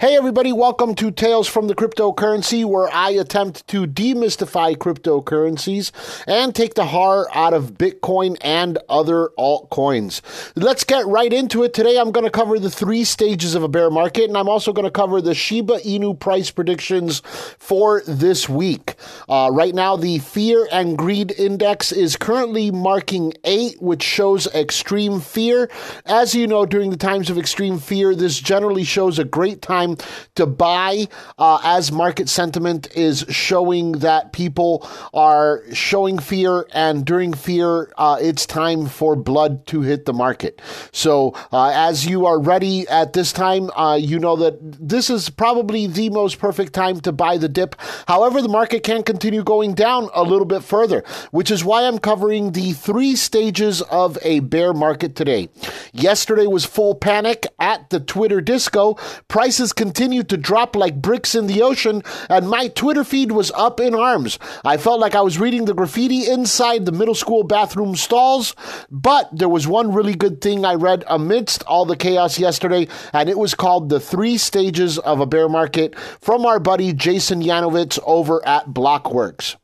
Hey, 0.00 0.16
everybody, 0.16 0.52
welcome 0.52 0.94
to 0.96 1.10
Tales 1.10 1.46
from 1.46 1.68
the 1.68 1.74
Cryptocurrency, 1.74 2.64
where 2.64 2.92
I 2.92 3.10
attempt 3.10 3.68
to 3.68 3.86
demystify 3.86 4.74
cryptocurrencies 4.74 5.92
and 6.26 6.54
take 6.54 6.74
the 6.74 6.86
horror 6.86 7.28
out 7.32 7.52
of 7.52 7.74
Bitcoin 7.74 8.36
and 8.40 8.78
other 8.88 9.28
altcoins. 9.38 10.22
Let's 10.56 10.82
get 10.82 11.06
right 11.06 11.32
into 11.32 11.62
it. 11.62 11.74
Today, 11.74 11.98
I'm 11.98 12.10
going 12.10 12.24
to 12.24 12.30
cover 12.30 12.58
the 12.58 12.70
three 12.70 13.04
stages 13.04 13.54
of 13.54 13.62
a 13.62 13.68
bear 13.68 13.90
market, 13.90 14.24
and 14.24 14.36
I'm 14.36 14.48
also 14.48 14.72
going 14.72 14.86
to 14.86 14.90
cover 14.90 15.20
the 15.20 15.34
Shiba 15.34 15.78
Inu 15.80 16.18
price 16.18 16.50
predictions 16.50 17.20
for 17.58 18.02
this 18.06 18.48
week. 18.48 18.96
Uh, 19.28 19.50
right 19.52 19.74
now, 19.74 19.96
the 19.96 20.18
Fear 20.20 20.68
and 20.72 20.96
Greed 20.96 21.32
Index 21.38 21.92
is 21.92 22.16
currently 22.16 22.70
marking 22.70 23.34
eight, 23.44 23.80
which 23.80 24.02
shows 24.02 24.46
extreme 24.48 25.20
fear. 25.20 25.70
As 26.06 26.34
you 26.34 26.46
know, 26.46 26.64
during 26.66 26.90
the 26.90 26.96
times 26.96 27.30
of 27.30 27.38
extreme 27.38 27.78
fear, 27.78 28.16
this 28.16 28.40
generally 28.40 28.84
shows 28.84 29.18
a 29.18 29.24
great 29.24 29.60
time 29.60 29.81
time 29.82 29.96
to 30.34 30.46
buy 30.46 31.06
uh, 31.38 31.60
as 31.64 31.92
market 31.92 32.28
sentiment 32.28 32.88
is 32.94 33.24
showing 33.28 33.92
that 33.92 34.32
people 34.32 34.88
are 35.12 35.62
showing 35.72 36.18
fear, 36.18 36.66
and 36.72 37.04
during 37.04 37.32
fear, 37.32 37.92
uh, 37.98 38.16
it's 38.20 38.46
time 38.46 38.86
for 38.86 39.16
blood 39.16 39.66
to 39.66 39.80
hit 39.82 40.04
the 40.04 40.12
market. 40.12 40.60
So, 40.92 41.34
uh, 41.52 41.72
as 41.74 42.06
you 42.06 42.26
are 42.26 42.40
ready 42.40 42.88
at 42.88 43.12
this 43.12 43.32
time, 43.32 43.70
uh, 43.70 43.98
you 44.00 44.18
know 44.18 44.36
that 44.36 44.58
this 44.62 45.10
is 45.10 45.30
probably 45.30 45.86
the 45.86 46.10
most 46.10 46.38
perfect 46.38 46.72
time 46.72 47.00
to 47.00 47.12
buy 47.12 47.36
the 47.36 47.48
dip. 47.48 47.76
However, 48.06 48.40
the 48.40 48.48
market 48.48 48.82
can 48.82 49.02
continue 49.02 49.42
going 49.42 49.74
down 49.74 50.08
a 50.14 50.22
little 50.22 50.44
bit 50.44 50.62
further, 50.62 51.04
which 51.30 51.50
is 51.50 51.64
why 51.64 51.86
I'm 51.86 51.98
covering 51.98 52.52
the 52.52 52.72
three 52.72 53.16
stages 53.16 53.82
of 53.82 54.18
a 54.22 54.40
bear 54.40 54.72
market 54.72 55.16
today. 55.16 55.48
Yesterday 55.92 56.46
was 56.46 56.64
full 56.64 56.94
panic 56.94 57.46
at 57.58 57.90
the 57.90 58.00
Twitter 58.00 58.40
disco. 58.40 58.94
Prices 59.28 59.71
continued 59.72 60.28
to 60.28 60.36
drop 60.36 60.76
like 60.76 61.02
bricks 61.02 61.34
in 61.34 61.46
the 61.46 61.62
ocean, 61.62 62.02
and 62.28 62.48
my 62.48 62.68
Twitter 62.68 63.04
feed 63.04 63.32
was 63.32 63.50
up 63.52 63.80
in 63.80 63.94
arms. 63.94 64.38
I 64.64 64.76
felt 64.76 65.00
like 65.00 65.14
I 65.14 65.20
was 65.20 65.38
reading 65.38 65.64
the 65.64 65.74
graffiti 65.74 66.30
inside 66.30 66.84
the 66.84 66.92
middle 66.92 67.14
school 67.14 67.44
bathroom 67.44 67.96
stalls, 67.96 68.54
but 68.90 69.28
there 69.32 69.48
was 69.48 69.66
one 69.66 69.92
really 69.92 70.14
good 70.14 70.40
thing 70.40 70.64
I 70.64 70.74
read 70.74 71.04
amidst 71.06 71.62
all 71.64 71.84
the 71.84 71.96
chaos 71.96 72.38
yesterday, 72.38 72.88
and 73.12 73.28
it 73.28 73.38
was 73.38 73.54
called 73.54 73.88
The 73.88 74.00
Three 74.00 74.36
Stages 74.38 74.98
of 74.98 75.20
a 75.20 75.26
Bear 75.26 75.48
Market 75.48 75.98
from 75.98 76.44
our 76.44 76.60
buddy 76.60 76.92
Jason 76.92 77.42
Yanowitz 77.42 77.98
over 78.04 78.46
at 78.46 78.68
Blockworks. 78.68 79.56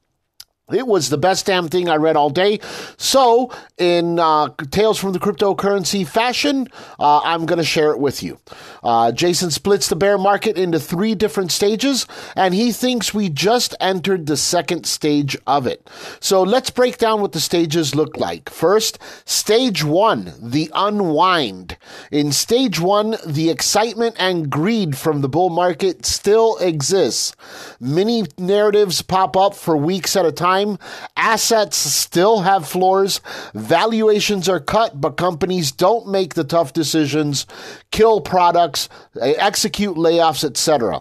It 0.70 0.86
was 0.86 1.08
the 1.08 1.16
best 1.16 1.46
damn 1.46 1.68
thing 1.68 1.88
I 1.88 1.96
read 1.96 2.14
all 2.14 2.28
day. 2.28 2.60
So, 2.98 3.50
in 3.78 4.18
uh, 4.18 4.50
Tales 4.70 4.98
from 4.98 5.12
the 5.12 5.18
Cryptocurrency 5.18 6.06
fashion, 6.06 6.68
uh, 7.00 7.20
I'm 7.24 7.46
going 7.46 7.58
to 7.58 7.64
share 7.64 7.90
it 7.92 7.98
with 7.98 8.22
you. 8.22 8.38
Uh, 8.82 9.10
Jason 9.12 9.50
splits 9.50 9.88
the 9.88 9.96
bear 9.96 10.18
market 10.18 10.58
into 10.58 10.78
three 10.78 11.14
different 11.14 11.52
stages, 11.52 12.06
and 12.36 12.52
he 12.52 12.70
thinks 12.70 13.14
we 13.14 13.30
just 13.30 13.74
entered 13.80 14.26
the 14.26 14.36
second 14.36 14.84
stage 14.84 15.38
of 15.46 15.66
it. 15.66 15.88
So, 16.20 16.42
let's 16.42 16.68
break 16.68 16.98
down 16.98 17.22
what 17.22 17.32
the 17.32 17.40
stages 17.40 17.94
look 17.94 18.18
like. 18.18 18.50
First, 18.50 18.98
stage 19.24 19.82
one, 19.82 20.34
the 20.38 20.70
unwind. 20.74 21.78
In 22.12 22.30
stage 22.30 22.78
one, 22.78 23.16
the 23.26 23.48
excitement 23.48 24.16
and 24.18 24.50
greed 24.50 24.98
from 24.98 25.22
the 25.22 25.30
bull 25.30 25.48
market 25.48 26.04
still 26.04 26.58
exists. 26.58 27.34
Many 27.80 28.24
narratives 28.36 29.00
pop 29.00 29.34
up 29.34 29.54
for 29.54 29.74
weeks 29.74 30.14
at 30.14 30.26
a 30.26 30.32
time 30.32 30.57
time. 30.58 30.78
Assets 31.16 31.76
still 31.76 32.40
have 32.40 32.68
floors. 32.68 33.20
Valuations 33.54 34.48
are 34.48 34.60
cut, 34.60 35.00
but 35.00 35.16
companies 35.16 35.72
don't 35.72 36.08
make 36.08 36.34
the 36.34 36.44
tough 36.44 36.72
decisions, 36.72 37.46
kill 37.90 38.20
products, 38.20 38.88
eh, 39.20 39.34
execute 39.38 39.96
layoffs, 39.96 40.44
etc 40.44 41.00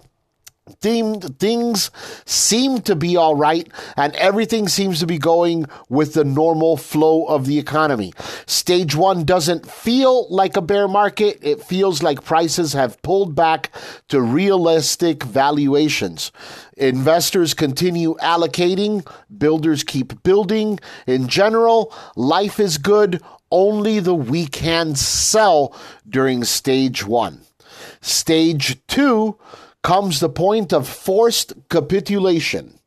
things 0.82 1.92
seem 2.26 2.82
to 2.82 2.96
be 2.96 3.16
all 3.16 3.36
right 3.36 3.72
and 3.96 4.14
everything 4.16 4.68
seems 4.68 5.00
to 5.00 5.08
be 5.08 5.18
going 5.18 5.66
with 5.90 6.14
the 6.14 6.24
normal 6.24 6.78
flow 6.78 7.26
of 7.26 7.46
the 7.46 7.58
economy. 7.58 8.14
Stage 8.46 8.96
one 8.96 9.24
doesn't 9.24 9.70
feel 9.70 10.28
like 10.30 10.58
a 10.58 10.62
bear 10.62 10.88
market. 10.88 11.40
It 11.42 11.62
feels 11.64 12.04
like 12.04 12.24
prices 12.24 12.74
have 12.74 13.02
pulled 13.02 13.36
back 13.36 13.72
to 14.10 14.22
realistic 14.22 15.24
valuations. 15.24 16.32
Investors 16.78 17.54
continue 17.54 18.16
allocating, 18.22 19.06
builders 19.36 19.84
keep 19.84 20.24
building. 20.24 20.80
In 21.06 21.28
general, 21.28 21.94
life 22.16 22.60
is 22.60 22.78
good. 22.78 23.22
Only 23.52 24.00
the 24.00 24.16
weak 24.16 24.52
can 24.52 24.96
sell 24.96 25.76
during 26.08 26.44
stage 26.44 27.06
one. 27.06 27.42
Stage 28.02 28.78
two, 28.88 29.38
comes 29.88 30.20
the 30.20 30.30
point 30.30 30.74
of 30.74 30.86
forced 30.88 31.54
capitulation. 31.70 32.78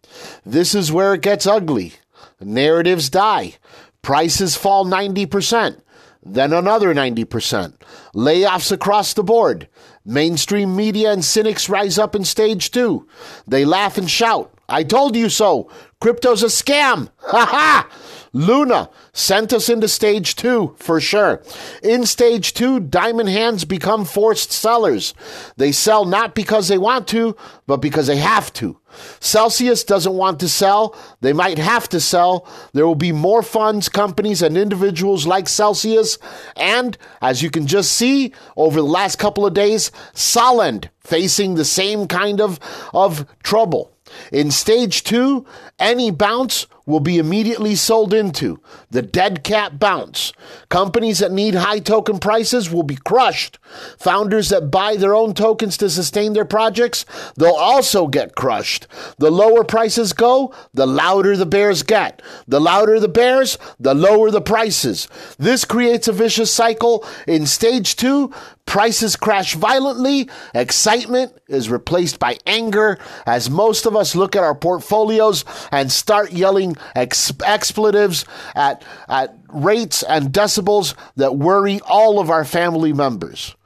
This 0.45 0.75
is 0.75 0.93
where 0.93 1.15
it 1.15 1.23
gets 1.23 1.47
ugly. 1.47 1.95
Narratives 2.41 3.09
die. 3.09 3.55
Prices 4.03 4.55
fall 4.57 4.85
90%, 4.85 5.81
then 6.23 6.53
another 6.53 6.95
90%. 6.95 7.75
Layoffs 8.15 8.73
across 8.73 9.15
the 9.15 9.23
board. 9.23 9.69
Mainstream 10.05 10.77
media 10.77 11.13
and 11.13 11.25
cynics 11.25 11.69
rise 11.69 11.99
up 11.99 12.15
in 12.15 12.25
stage 12.25 12.71
two. 12.71 13.07
They 13.47 13.65
laugh 13.65 13.97
and 13.99 14.11
shout. 14.11 14.53
I 14.69 14.85
told 14.85 15.17
you 15.17 15.29
so. 15.29 15.71
Crypto's 16.01 16.43
a 16.43 16.47
scam. 16.47 17.11
Ha 17.19 17.47
ha! 17.47 17.89
Luna 18.33 18.91
sent 19.13 19.53
us 19.53 19.69
into 19.69 19.89
stage 19.89 20.37
two 20.37 20.75
for 20.79 21.01
sure. 21.01 21.43
In 21.83 22.07
stage 22.07 22.55
two, 22.55 22.81
diamond 22.81 23.29
hands 23.29 23.65
become 23.65 24.05
forced 24.05 24.53
sellers. 24.53 25.15
They 25.57 25.73
sell 25.73 26.05
not 26.05 26.35
because 26.35 26.69
they 26.69 26.79
want 26.79 27.09
to, 27.09 27.37
but 27.67 27.79
because 27.79 28.07
they 28.07 28.19
have 28.19 28.53
to. 28.55 28.79
Celsius 29.21 29.85
doesn't 29.85 30.15
want 30.15 30.41
to 30.41 30.49
sell. 30.49 30.97
They 31.21 31.33
might 31.33 31.59
have 31.59 31.89
to 31.91 32.01
sell. 32.01 32.47
There 32.73 32.87
will 32.87 32.95
be 32.95 33.13
more 33.13 33.43
funds, 33.43 33.89
companies, 33.89 34.43
and 34.43 34.57
individuals 34.57 35.27
like 35.27 35.49
Celsius. 35.49 36.19
And 36.57 36.97
as 37.21 37.43
you 37.43 37.51
can 37.51 37.67
just 37.67 37.93
see 37.93 38.33
over 38.57 38.81
the 38.81 38.87
last 38.87 39.19
couple 39.19 39.47
of 39.47 39.55
days, 39.55 39.91
Solend 40.15 40.89
facing 41.01 41.55
the 41.55 41.65
same 41.65 42.07
kind 42.07 42.41
of, 42.41 42.59
of 42.93 43.27
trouble. 43.43 43.93
In 44.33 44.51
stage 44.51 45.05
two, 45.05 45.47
any 45.79 46.11
bounce 46.11 46.67
will 46.87 47.01
be 47.01 47.19
immediately 47.19 47.75
sold 47.75 48.13
into 48.13 48.61
the 48.91 49.03
dead 49.03 49.45
cat 49.45 49.79
bounce. 49.79 50.33
Companies 50.69 51.19
that 51.21 51.33
need 51.33 51.55
high 51.55 51.79
token 51.79 52.19
prices 52.19 52.71
will 52.71 52.83
be 52.83 52.97
crushed. 52.97 53.59
Founders 53.99 54.49
that 54.49 54.71
buy 54.71 54.97
their 54.97 55.15
own 55.15 55.35
tokens 55.35 55.77
to 55.77 55.89
sustain 55.91 56.33
their 56.33 56.45
projects, 56.45 57.05
they'll 57.37 57.53
also 57.53 58.07
get 58.07 58.35
crushed. 58.35 58.87
The 59.19 59.31
lower 59.31 59.65
prices 59.65 60.13
go, 60.13 60.55
the 60.75 60.87
louder 60.87 61.37
the 61.37 61.47
bears 61.47 61.83
get. 61.83 62.23
The 62.47 62.61
louder 62.61 62.99
the 62.99 63.09
bears, 63.09 63.59
the 63.79 63.95
lower 63.95 64.31
the 64.31 64.41
prices. 64.41 65.09
This 65.39 65.65
creates 65.65 66.09
a 66.09 66.13
vicious 66.13 66.53
cycle. 66.53 67.05
In 67.27 67.47
stage 67.47 67.97
two, 67.97 68.33
Prices 68.67 69.17
crash 69.17 69.55
violently. 69.55 70.29
Excitement 70.55 71.33
is 71.49 71.69
replaced 71.69 72.19
by 72.19 72.39
anger 72.47 72.99
as 73.27 73.51
most 73.51 73.85
of 73.85 73.97
us 73.97 74.15
look 74.15 74.37
at 74.37 74.45
our 74.45 74.55
portfolios 74.55 75.45
and 75.73 75.91
start 75.91 76.33
yelling 76.33 76.77
ex- 76.95 77.33
expletives 77.45 78.25
at, 78.55 78.85
at 79.09 79.37
rates 79.49 80.05
and 80.05 80.33
decibels 80.33 80.95
that 81.17 81.37
worry 81.37 81.81
all 81.81 82.21
of 82.21 82.31
our 82.31 82.45
family 82.45 82.93
members. 82.93 83.57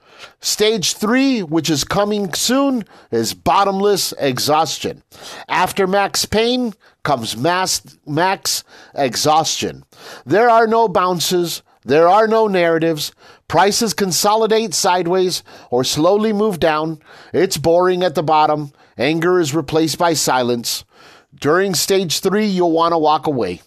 Stage 0.41 0.95
three, 0.95 1.43
which 1.43 1.69
is 1.69 1.85
coming 1.85 2.33
soon, 2.35 2.85
is 3.11 3.35
bottomless 3.35 4.13
exhaustion. 4.19 5.03
After 5.49 5.87
max 5.87 6.25
pain 6.25 6.73
comes 7.03 7.37
mass, 7.37 7.83
max 8.07 8.65
exhaustion. 8.95 9.85
There 10.25 10.49
are 10.49 10.67
no 10.67 10.89
bounces. 10.89 11.63
There 11.85 12.09
are 12.09 12.27
no 12.27 12.49
narratives. 12.49 13.13
Prices 13.47 13.93
consolidate 13.93 14.73
sideways 14.73 15.43
or 15.71 15.85
slowly 15.85 16.33
move 16.33 16.59
down. 16.59 17.01
It's 17.33 17.59
boring 17.59 18.03
at 18.03 18.15
the 18.15 18.23
bottom. 18.23 18.73
Anger 18.97 19.39
is 19.39 19.55
replaced 19.55 19.99
by 19.99 20.15
silence. 20.15 20.85
During 21.39 21.75
stage 21.75 22.21
three, 22.21 22.47
you'll 22.47 22.73
want 22.73 22.93
to 22.93 22.99
walk 22.99 23.27
away. 23.27 23.61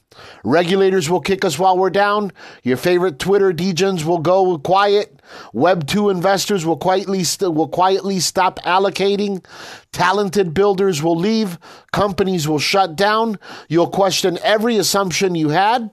Regulators 0.43 1.09
will 1.09 1.19
kick 1.19 1.45
us 1.45 1.59
while 1.59 1.77
we're 1.77 1.89
down. 1.89 2.31
Your 2.63 2.77
favorite 2.77 3.19
Twitter 3.19 3.53
degens 3.53 4.03
will 4.03 4.17
go 4.17 4.57
quiet. 4.57 5.21
Web 5.53 5.85
2 5.85 6.09
investors 6.09 6.65
will 6.65 6.77
quietly, 6.77 7.23
st- 7.23 7.53
will 7.53 7.67
quietly 7.67 8.19
stop 8.19 8.59
allocating. 8.61 9.45
Talented 9.91 10.53
builders 10.53 11.03
will 11.03 11.17
leave. 11.17 11.59
Companies 11.91 12.47
will 12.47 12.57
shut 12.57 12.95
down. 12.95 13.37
You'll 13.67 13.89
question 13.89 14.39
every 14.41 14.77
assumption 14.77 15.35
you 15.35 15.49
had. 15.49 15.91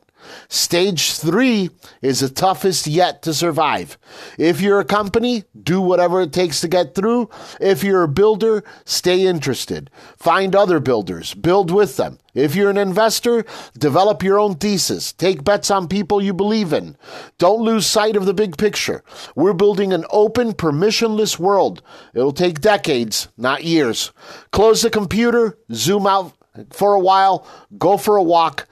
Stage 0.48 1.12
three 1.12 1.70
is 2.02 2.20
the 2.20 2.28
toughest 2.28 2.86
yet 2.86 3.22
to 3.22 3.34
survive. 3.34 3.98
If 4.38 4.60
you're 4.60 4.80
a 4.80 4.84
company, 4.84 5.44
do 5.60 5.80
whatever 5.80 6.20
it 6.22 6.32
takes 6.32 6.60
to 6.60 6.68
get 6.68 6.94
through. 6.94 7.30
If 7.60 7.82
you're 7.82 8.02
a 8.02 8.08
builder, 8.08 8.64
stay 8.84 9.26
interested. 9.26 9.90
Find 10.16 10.54
other 10.54 10.80
builders, 10.80 11.34
build 11.34 11.70
with 11.70 11.96
them. 11.96 12.18
If 12.34 12.56
you're 12.56 12.70
an 12.70 12.76
investor, 12.76 13.44
develop 13.78 14.22
your 14.22 14.38
own 14.38 14.56
thesis. 14.56 15.12
Take 15.12 15.44
bets 15.44 15.70
on 15.70 15.86
people 15.86 16.20
you 16.20 16.34
believe 16.34 16.72
in. 16.72 16.96
Don't 17.38 17.62
lose 17.62 17.86
sight 17.86 18.16
of 18.16 18.26
the 18.26 18.34
big 18.34 18.56
picture. 18.58 19.04
We're 19.36 19.52
building 19.52 19.92
an 19.92 20.04
open, 20.10 20.52
permissionless 20.52 21.38
world. 21.38 21.82
It'll 22.12 22.32
take 22.32 22.60
decades, 22.60 23.28
not 23.36 23.64
years. 23.64 24.12
Close 24.50 24.82
the 24.82 24.90
computer, 24.90 25.58
zoom 25.72 26.06
out 26.06 26.32
for 26.70 26.94
a 26.94 27.00
while, 27.00 27.46
go 27.78 27.96
for 27.96 28.16
a 28.16 28.22
walk. 28.22 28.66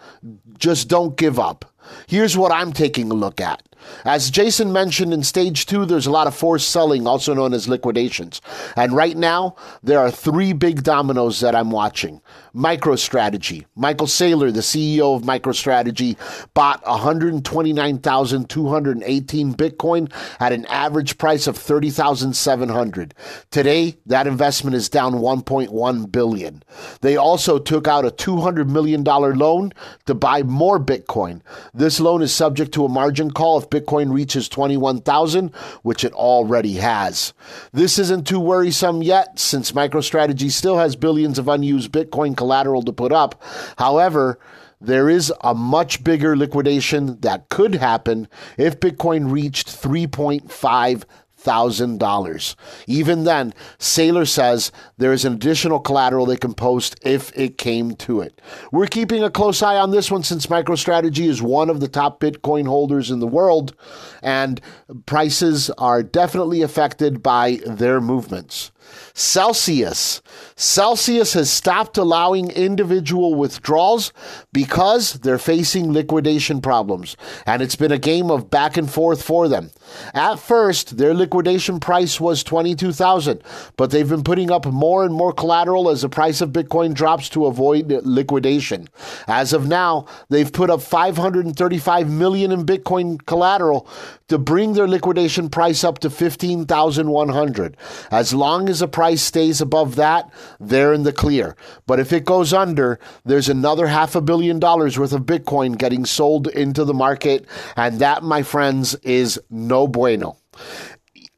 Just 0.62 0.86
don't 0.86 1.16
give 1.16 1.40
up. 1.40 1.64
Here's 2.06 2.36
what 2.38 2.52
I'm 2.52 2.72
taking 2.72 3.10
a 3.10 3.14
look 3.14 3.40
at. 3.40 3.71
As 4.04 4.30
Jason 4.30 4.72
mentioned 4.72 5.12
in 5.12 5.22
stage 5.22 5.66
two, 5.66 5.84
there's 5.84 6.06
a 6.06 6.10
lot 6.10 6.26
of 6.26 6.34
forced 6.34 6.68
selling, 6.68 7.06
also 7.06 7.34
known 7.34 7.54
as 7.54 7.68
liquidations. 7.68 8.40
And 8.76 8.92
right 8.92 9.16
now, 9.16 9.56
there 9.82 9.98
are 9.98 10.10
three 10.10 10.52
big 10.52 10.82
dominoes 10.82 11.40
that 11.40 11.54
I'm 11.54 11.70
watching. 11.70 12.20
MicroStrategy. 12.54 13.64
Michael 13.74 14.06
Saylor, 14.06 14.52
the 14.52 14.60
CEO 14.60 15.16
of 15.16 15.22
MicroStrategy, 15.22 16.16
bought 16.54 16.86
129,218 16.86 19.54
Bitcoin 19.54 20.12
at 20.38 20.52
an 20.52 20.66
average 20.66 21.18
price 21.18 21.46
of 21.46 21.56
30,700. 21.56 23.14
Today, 23.50 23.96
that 24.06 24.26
investment 24.26 24.76
is 24.76 24.88
down 24.88 25.14
1.1 25.14 26.12
billion. 26.12 26.62
They 27.00 27.16
also 27.16 27.58
took 27.58 27.88
out 27.88 28.04
a 28.04 28.10
200 28.10 28.68
million 28.68 29.02
dollar 29.02 29.34
loan 29.34 29.72
to 30.06 30.14
buy 30.14 30.42
more 30.42 30.78
Bitcoin. 30.78 31.40
This 31.72 32.00
loan 32.00 32.22
is 32.22 32.34
subject 32.34 32.72
to 32.74 32.84
a 32.84 32.88
margin 32.88 33.30
call 33.30 33.58
if 33.58 33.70
Bitcoin 33.72 34.12
reaches 34.12 34.48
21,000, 34.48 35.52
which 35.82 36.04
it 36.04 36.12
already 36.12 36.74
has. 36.74 37.32
This 37.72 37.98
isn't 37.98 38.26
too 38.26 38.38
worrisome 38.38 39.02
yet 39.02 39.38
since 39.38 39.72
MicroStrategy 39.72 40.50
still 40.50 40.78
has 40.78 40.94
billions 40.94 41.38
of 41.38 41.48
unused 41.48 41.90
Bitcoin 41.90 42.36
collateral 42.36 42.82
to 42.82 42.92
put 42.92 43.10
up. 43.10 43.42
However, 43.78 44.38
there 44.80 45.08
is 45.08 45.32
a 45.42 45.54
much 45.54 46.02
bigger 46.02 46.36
liquidation 46.36 47.20
that 47.20 47.48
could 47.48 47.76
happen 47.76 48.28
if 48.58 48.80
Bitcoin 48.80 49.30
reached 49.30 49.68
3.5 49.68 51.04
thousand 51.42 51.98
dollars. 51.98 52.56
Even 52.86 53.24
then, 53.24 53.52
Saylor 53.78 54.26
says 54.26 54.70
there 54.96 55.12
is 55.12 55.24
an 55.24 55.34
additional 55.34 55.80
collateral 55.80 56.24
they 56.26 56.36
can 56.36 56.54
post 56.54 56.98
if 57.02 57.36
it 57.36 57.58
came 57.58 57.96
to 57.96 58.20
it. 58.20 58.40
We're 58.70 58.86
keeping 58.86 59.22
a 59.22 59.30
close 59.30 59.62
eye 59.62 59.76
on 59.76 59.90
this 59.90 60.10
one 60.10 60.22
since 60.22 60.46
MicroStrategy 60.46 61.26
is 61.26 61.42
one 61.42 61.68
of 61.68 61.80
the 61.80 61.88
top 61.88 62.20
Bitcoin 62.20 62.66
holders 62.66 63.10
in 63.10 63.18
the 63.18 63.26
world, 63.26 63.74
and 64.22 64.60
prices 65.06 65.70
are 65.70 66.02
definitely 66.02 66.62
affected 66.62 67.22
by 67.22 67.60
their 67.66 68.00
movements. 68.00 68.70
Celsius. 69.14 70.22
Celsius 70.56 71.34
has 71.34 71.50
stopped 71.50 71.98
allowing 71.98 72.50
individual 72.50 73.34
withdrawals 73.34 74.12
because 74.52 75.14
they're 75.14 75.38
facing 75.38 75.92
liquidation 75.92 76.60
problems, 76.60 77.16
and 77.46 77.62
it's 77.62 77.76
been 77.76 77.92
a 77.92 77.98
game 77.98 78.30
of 78.30 78.50
back 78.50 78.76
and 78.76 78.90
forth 78.90 79.22
for 79.22 79.48
them. 79.48 79.70
At 80.14 80.36
first, 80.36 80.96
their 80.96 81.14
liquidation 81.14 81.80
price 81.80 82.20
was 82.20 82.42
22,000, 82.42 83.42
but 83.76 83.90
they've 83.90 84.08
been 84.08 84.24
putting 84.24 84.50
up 84.50 84.66
more 84.66 85.04
and 85.04 85.14
more 85.14 85.32
collateral 85.32 85.90
as 85.90 86.02
the 86.02 86.08
price 86.08 86.40
of 86.40 86.50
Bitcoin 86.50 86.94
drops 86.94 87.28
to 87.30 87.46
avoid 87.46 87.90
liquidation. 88.04 88.88
As 89.26 89.52
of 89.52 89.66
now, 89.68 90.06
they've 90.28 90.52
put 90.52 90.70
up 90.70 90.80
535 90.80 92.10
million 92.10 92.52
in 92.52 92.64
Bitcoin 92.64 93.24
collateral 93.26 93.88
to 94.28 94.38
bring 94.38 94.72
their 94.72 94.88
liquidation 94.88 95.50
price 95.50 95.84
up 95.84 95.98
to 95.98 96.08
15,100. 96.08 97.76
As 98.10 98.32
long 98.32 98.68
as 98.70 98.71
the 98.80 98.88
price 98.88 99.22
stays 99.22 99.60
above 99.60 99.96
that, 99.96 100.30
they're 100.60 100.92
in 100.92 101.02
the 101.02 101.12
clear. 101.12 101.56
But 101.86 102.00
if 102.00 102.12
it 102.12 102.24
goes 102.24 102.52
under, 102.52 102.98
there's 103.24 103.48
another 103.48 103.86
half 103.86 104.14
a 104.14 104.20
billion 104.20 104.58
dollars 104.58 104.98
worth 104.98 105.12
of 105.12 105.22
Bitcoin 105.22 105.78
getting 105.78 106.04
sold 106.04 106.48
into 106.48 106.84
the 106.84 106.94
market. 106.94 107.46
And 107.76 107.98
that, 108.00 108.22
my 108.22 108.42
friends, 108.42 108.94
is 109.02 109.40
no 109.50 109.86
bueno. 109.86 110.36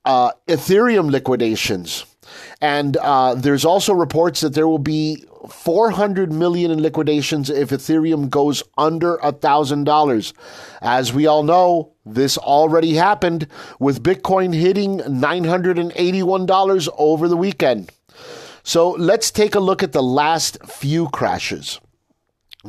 Uh, 0.05 0.33
Ethereum 0.49 1.11
liquidations. 1.11 2.05
And 2.65 2.97
uh, 2.97 3.35
there's 3.35 3.67
also 3.67 3.93
reports 3.93 4.41
that 4.41 4.55
there 4.55 4.67
will 4.67 4.79
be 4.79 5.23
400 5.51 6.33
million 6.33 6.71
in 6.71 6.81
liquidations 6.81 7.51
if 7.51 7.69
Ethereum 7.69 8.31
goes 8.31 8.63
under 8.79 9.17
a 9.17 9.33
thousand 9.33 9.85
dollars. 9.85 10.33
As 10.81 11.13
we 11.13 11.27
all 11.27 11.43
know, 11.43 11.93
this 12.07 12.39
already 12.39 12.95
happened 12.95 13.49
with 13.79 14.03
Bitcoin 14.03 14.55
hitting 14.55 15.01
$981 15.01 16.89
over 16.97 17.29
the 17.29 17.37
weekend. 17.37 17.93
So 18.63 18.93
let's 18.93 19.31
take 19.31 19.55
a 19.55 19.61
look 19.61 19.83
at 19.83 19.93
the 19.93 20.03
last 20.03 20.57
few 20.65 21.11
crashes. 21.11 21.81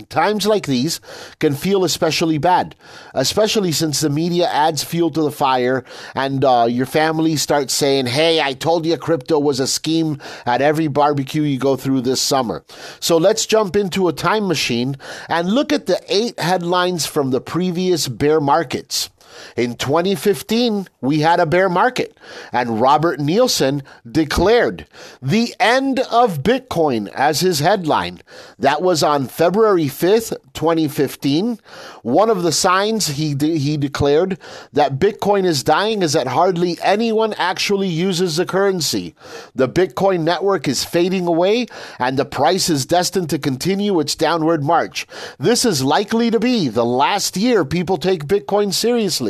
Times 0.10 0.46
like 0.46 0.66
these 0.66 1.00
can 1.40 1.54
feel 1.54 1.86
especially 1.86 2.38
bad, 2.38 2.76
especially 3.14 3.72
since 3.72 4.02
the 4.02 4.10
media 4.10 4.48
adds 4.48 4.84
fuel 4.84 5.10
to 5.12 5.22
the 5.22 5.32
fire 5.32 5.86
and 6.16 6.44
uh, 6.44 6.68
your 6.70 6.86
family 6.86 7.38
starts 7.38 7.74
saying, 7.74 8.08
Hey, 8.08 8.42
I 8.42 8.54
told 8.54 8.86
you 8.86 8.98
crypto 8.98 9.40
was 9.40 9.60
a 9.62 9.68
scheme 9.68 10.20
at 10.46 10.62
every 10.62 10.88
barbecue 10.88 11.44
you 11.44 11.58
go 11.58 11.78
through 11.78 12.02
this 12.02 12.22
summer. 12.22 12.66
So 13.00 13.18
let's 13.18 13.46
jump 13.46 13.76
into 13.76 14.08
a 14.10 14.14
time 14.14 14.48
machine 14.48 14.98
and 15.30 15.50
look 15.50 15.72
at 15.72 15.86
the 15.86 16.02
eight 16.10 16.38
headlines 16.40 17.06
from 17.06 17.32
the 17.32 17.42
previous 17.42 18.08
bear 18.10 18.42
markets. 18.42 19.10
In 19.56 19.76
2015, 19.76 20.88
we 21.02 21.20
had 21.20 21.40
a 21.40 21.46
bear 21.46 21.70
market, 21.70 22.18
and 22.52 22.82
Robert 22.82 23.20
Nielsen 23.20 23.84
declared 24.10 24.88
the 25.22 25.56
end 25.60 26.00
of 26.12 26.44
Bitcoin 26.44 27.08
as 27.10 27.40
his 27.40 27.60
headline. 27.60 28.22
That 28.60 28.82
was 28.82 29.04
on 29.04 29.28
February 29.28 29.86
5th, 29.86 30.36
2015. 30.54 31.60
One 32.02 32.30
of 32.30 32.44
the 32.44 32.52
signs 32.52 33.08
he, 33.08 33.34
de- 33.34 33.58
he 33.58 33.78
declared 33.78 34.38
that 34.74 35.00
Bitcoin 35.00 35.46
is 35.46 35.64
dying 35.64 36.02
is 36.02 36.14
that 36.14 36.28
hardly 36.28 36.78
anyone 36.82 37.34
actually 37.34 37.88
uses 37.88 38.38
the 38.38 38.46
currency. 38.46 39.16
The 39.54 39.70
Bitcoin 39.70 40.22
network 40.22 40.68
is 40.68 40.84
fading 40.84 41.28
away, 41.28 41.68
and 42.00 42.18
the 42.18 42.26
price 42.26 42.70
is 42.70 42.86
destined 42.86 43.30
to 43.30 43.40
continue 43.40 44.00
its 44.00 44.16
downward 44.16 44.64
march. 44.64 45.08
This 45.40 45.66
is 45.66 45.84
likely 45.84 46.32
to 46.32 46.40
be 46.40 46.68
the 46.68 46.86
last 46.86 47.38
year 47.38 47.66
people 47.66 47.98
take 47.98 48.26
Bitcoin 48.26 48.74
seriously 48.74 49.25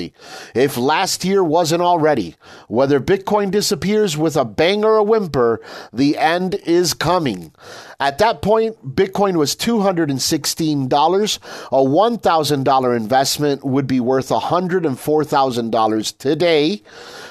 if 0.53 0.77
last 0.77 1.25
year 1.25 1.43
wasn't 1.43 1.81
already. 1.81 2.35
Whether 2.67 2.99
Bitcoin 2.99 3.51
disappears 3.51 4.17
with 4.17 4.35
a 4.35 4.45
bang 4.45 4.83
or 4.83 4.97
a 4.97 5.03
whimper, 5.03 5.61
the 5.91 6.17
end 6.17 6.55
is 6.65 6.93
coming. 6.93 7.53
At 7.99 8.17
that 8.17 8.41
point, 8.41 8.95
Bitcoin 8.95 9.37
was 9.37 9.55
$216. 9.55 10.85
A 10.85 11.75
$1,000 11.75 12.97
investment 12.97 13.63
would 13.63 13.87
be 13.87 13.99
worth 13.99 14.29
$104,000 14.29 16.17
today. 16.17 16.81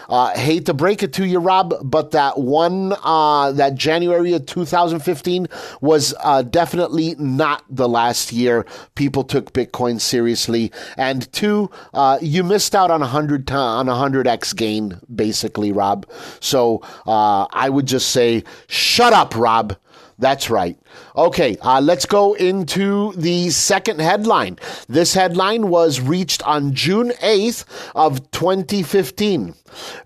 Uh, 0.08 0.30
hate 0.36 0.66
to 0.66 0.74
break 0.74 1.02
it 1.02 1.12
to 1.14 1.26
you, 1.26 1.38
Rob, 1.38 1.74
but 1.82 2.10
that 2.12 2.38
one, 2.38 2.94
uh, 3.02 3.52
that 3.52 3.74
January 3.74 4.32
of 4.32 4.46
2015 4.46 5.46
was 5.80 6.14
uh, 6.22 6.42
definitely 6.42 7.14
not 7.18 7.64
the 7.68 7.88
last 7.88 8.32
year 8.32 8.66
people 8.94 9.24
took 9.24 9.52
Bitcoin 9.52 10.00
seriously. 10.00 10.72
And 10.96 11.30
two, 11.32 11.70
uh, 11.92 12.18
you 12.20 12.42
missed 12.42 12.74
out 12.74 12.90
on 12.90 13.02
a 13.02 13.06
hundred 13.06 13.50
on 13.50 13.88
a 13.88 13.94
hundred 13.94 14.26
x 14.26 14.52
gain, 14.52 15.00
basically, 15.14 15.72
Rob. 15.72 16.06
So 16.40 16.82
uh, 17.06 17.46
I 17.52 17.68
would 17.68 17.86
just 17.86 18.10
say, 18.10 18.44
shut 18.66 19.12
up, 19.12 19.34
Rob. 19.36 19.76
That's 20.18 20.48
right. 20.48 20.78
Okay, 21.16 21.56
uh, 21.60 21.80
let's 21.80 22.06
go 22.06 22.34
into 22.34 23.12
the 23.12 23.50
second 23.50 24.00
headline. 24.00 24.58
This 24.88 25.14
headline 25.14 25.68
was 25.68 26.00
reached 26.00 26.42
on 26.46 26.74
June 26.74 27.10
8th 27.22 27.64
of 27.94 28.30
2015. 28.30 29.54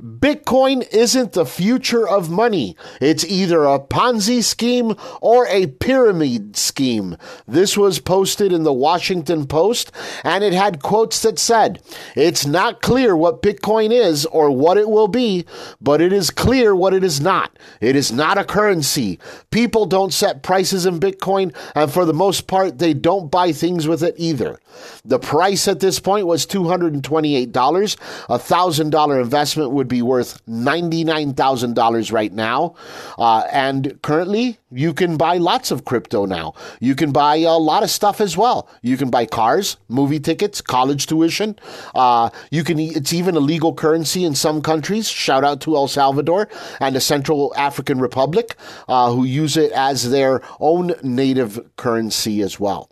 Bitcoin 0.00 0.87
isn't 0.92 1.33
the 1.33 1.45
future 1.47 2.09
of 2.09 2.30
money. 2.30 2.76
It's 3.00 3.25
either 3.25 3.64
a 3.64 3.78
Ponzi 3.78 4.42
scheme 4.42 4.95
or 5.21 5.47
a 5.47 5.66
pyramid 5.66 6.57
scheme. 6.57 7.16
This 7.47 7.76
was 7.76 7.99
posted 7.99 8.52
in 8.52 8.62
the 8.62 8.73
Washington 8.73 9.47
Post 9.47 9.92
and 10.25 10.42
it 10.42 10.52
had 10.52 10.83
quotes 10.83 11.21
that 11.23 11.38
said, 11.38 11.83
It's 12.16 12.47
not 12.47 12.83
clear 12.83 13.16
what 13.16 13.42
Bitcoin 13.42 13.92
is 13.92 14.26
or 14.26 14.50
what 14.50 14.76
it 14.76 14.88
will 14.88 15.09
be, 15.09 15.45
but 15.80 16.00
it 16.00 16.12
is 16.12 16.30
clear 16.30 16.75
what 16.75 16.95
it 16.95 17.04
is 17.04 17.21
not. 17.21 17.59
It 17.80 17.97
is 17.97 18.12
not 18.12 18.38
a 18.38 18.45
currency. 18.45 19.18
People 19.50 19.87
don't 19.87 20.12
set 20.12 20.42
prices 20.42 20.77
in 20.87 21.00
Bitcoin, 21.00 21.54
and 21.75 21.90
for 21.90 22.04
the 22.04 22.12
most 22.12 22.47
part, 22.47 22.78
they 22.78 22.94
don't 22.94 23.30
buy 23.30 23.52
things 23.52 23.87
with 23.87 24.02
it 24.02 24.14
either. 24.16 24.58
The 25.04 25.18
price 25.18 25.68
at 25.68 25.80
this 25.80 26.00
point 26.00 26.26
was 26.26 26.47
$228. 26.47 27.97
A 28.28 28.38
$1,000 28.38 29.23
investment 29.23 29.70
would 29.70 29.88
be 29.88 30.02
worth 30.02 30.44
$99,000 30.47 32.12
right 32.12 32.32
now. 32.32 32.75
Uh, 33.18 33.44
and 33.50 34.00
currently, 34.02 34.58
you 34.70 34.92
can 34.92 35.16
buy 35.16 35.38
lots 35.38 35.70
of 35.70 35.85
crypto 35.85 36.26
now. 36.26 36.54
You 36.80 36.94
can 36.94 37.11
buy 37.11 37.37
a 37.37 37.56
lot 37.56 37.82
of 37.82 37.90
stuff 37.90 38.20
as 38.20 38.37
well. 38.37 38.68
You 38.82 38.97
can 38.97 39.08
buy 39.08 39.25
cars, 39.25 39.78
movie 39.88 40.20
tickets, 40.20 40.61
college 40.61 41.06
tuition. 41.06 41.58
Uh, 41.94 42.28
you 42.50 42.64
can. 42.64 42.78
It's 42.78 43.12
even 43.12 43.35
a 43.35 43.40
legal 43.40 43.75
currency 43.75 44.25
in 44.25 44.35
some 44.35 44.61
countries. 44.61 45.08
Shout 45.08 45.42
out 45.42 45.62
to 45.62 45.75
El 45.75 45.88
Salvador 45.88 46.49
and 46.80 46.94
the 46.94 47.00
Central 47.00 47.54
African 47.56 47.99
Republic, 47.99 48.56
uh, 48.88 49.11
who 49.11 49.25
use 49.25 49.56
it 49.56 49.73
as 49.73 50.11
their 50.11 50.42
own 50.68 50.92
native 51.02 51.60
currency 51.76 52.42
as 52.42 52.60
well. 52.60 52.90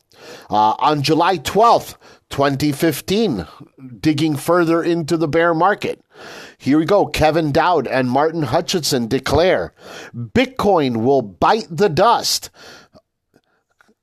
Uh, 0.49 0.75
on 0.79 1.03
July 1.03 1.37
12th, 1.37 1.97
2015, 2.31 3.47
digging 4.01 4.37
further 4.37 4.83
into 4.83 5.17
the 5.17 5.29
bear 5.29 5.53
market. 5.53 6.03
Here 6.59 6.79
we 6.79 6.87
go. 6.87 7.07
Kevin 7.07 7.53
Dowd 7.53 7.87
and 7.87 8.11
Martin 8.11 8.45
Hutchinson 8.45 9.09
declare 9.09 9.75
Bitcoin 10.15 11.05
will 11.05 11.23
bite 11.23 11.69
the 11.71 11.91
dust. 11.91 12.51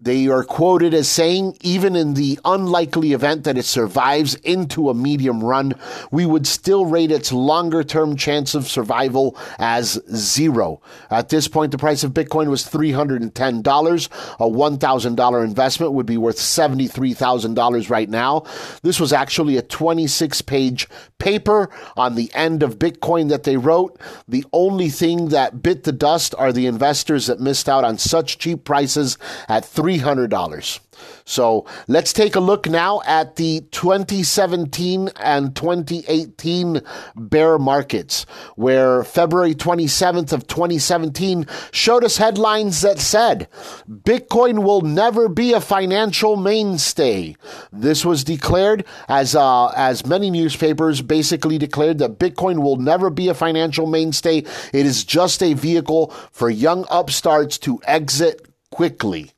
They 0.03 0.27
are 0.27 0.43
quoted 0.43 0.93
as 0.93 1.07
saying, 1.07 1.55
even 1.62 1.95
in 1.95 2.15
the 2.15 2.38
unlikely 2.43 3.13
event 3.13 3.45
that 3.45 3.57
it 3.57 3.63
survives 3.63 4.36
into 4.36 4.89
a 4.89 4.93
medium 4.93 5.41
run, 5.41 5.75
we 6.12 6.25
would 6.25 6.45
still 6.45 6.86
rate 6.86 7.10
its 7.10 7.31
longer 7.31 7.86
term 7.86 8.17
chance 8.17 8.53
of 8.53 8.67
survival 8.67 9.38
as 9.60 10.01
zero. 10.13 10.81
At 11.10 11.29
this 11.29 11.48
point, 11.48 11.72
the 11.72 11.77
price 11.77 12.03
of 12.03 12.12
Bitcoin 12.12 12.50
was 12.50 12.65
$310. 12.65 14.10
A 14.39 14.50
$1,000 14.50 15.45
investment 15.45 15.93
would 15.93 16.05
be 16.05 16.17
worth 16.17 16.38
$73,000 16.38 17.89
right 17.89 18.10
now. 18.10 18.43
This 18.81 19.00
was 19.00 19.13
actually 19.13 19.55
a 19.55 19.62
26 19.62 20.41
page 20.41 20.89
paper 21.17 21.69
on 21.95 22.15
the 22.15 22.29
end 22.33 22.62
of 22.62 22.77
Bitcoin 22.77 23.29
that 23.29 23.43
they 23.43 23.55
wrote. 23.55 23.98
The 24.27 24.43
only 24.51 24.89
thing 24.89 25.29
that 25.29 25.63
bit 25.63 25.86
the 25.86 25.93
dust 25.93 26.36
are 26.38 26.51
the 26.51 26.65
investors 26.65 27.27
that 27.27 27.39
missed 27.39 27.69
out 27.69 27.86
on 27.86 27.98
such 27.98 28.38
cheap 28.38 28.65
prices 28.65 29.17
at 29.48 29.63
three 29.63 29.92
$300. 30.00 30.79
So 31.25 31.65
let's 31.88 32.13
take 32.13 32.35
a 32.35 32.39
look 32.39 32.69
now 32.69 33.01
at 33.05 33.35
the 33.35 33.62
2017 33.71 35.09
and 35.19 35.55
2018 35.55 36.81
bear 37.15 37.57
markets, 37.57 38.25
where 38.55 39.03
February 39.03 39.55
27th 39.55 40.33
of 40.33 40.47
2017 40.47 41.47
showed 41.71 42.03
us 42.03 42.17
headlines 42.17 42.81
that 42.81 43.00
said 43.00 43.47
Bitcoin 43.89 44.63
will 44.63 44.81
never 44.81 45.29
be 45.29 45.53
a 45.53 45.62
financial 45.62 46.35
mainstay. 46.35 47.35
This 47.71 48.05
was 48.05 48.23
declared 48.23 48.85
as 49.07 49.35
uh, 49.35 49.67
as 49.75 50.05
many 50.05 50.29
newspapers 50.29 51.01
basically 51.01 51.57
declared 51.57 52.00
that 52.00 52.19
Bitcoin 52.19 52.62
will 52.62 52.77
never 52.77 53.09
be 53.09 53.29
a 53.29 53.33
financial 53.33 53.88
mainstay. 53.88 54.39
It 54.73 54.85
is 54.85 55.03
just 55.03 55.41
a 55.41 55.53
vehicle 55.53 56.07
for 56.31 56.50
young 56.50 56.85
upstarts 56.89 57.57
to 57.59 57.79
exit 57.85 58.45
quickly. 58.71 59.31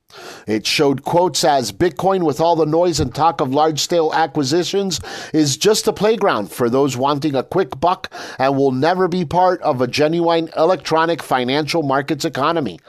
It 0.48 0.66
showed 0.68 1.04
quotes 1.04 1.44
as 1.44 1.72
Bitcoin, 1.72 2.24
with 2.24 2.40
all 2.40 2.56
the 2.56 2.66
noise 2.66 3.00
and 3.00 3.14
talk 3.14 3.42
of 3.42 3.54
large 3.54 3.80
scale 3.80 4.12
acquisitions, 4.14 5.00
is 5.34 5.58
just 5.58 5.88
a 5.88 5.94
playground 5.94 6.52
for 6.52 6.70
those 6.70 6.98
wanting 6.98 7.36
a 7.36 7.44
quick 7.44 7.80
buck 7.80 8.12
and 8.38 8.56
will 8.56 8.72
never 8.72 9.08
be 9.08 9.26
part 9.26 9.62
of 9.62 9.82
a 9.82 9.88
genuine 9.88 10.50
electronic 10.56 11.24
financial 11.24 11.84
markets 11.84 12.26
economy. 12.26 12.80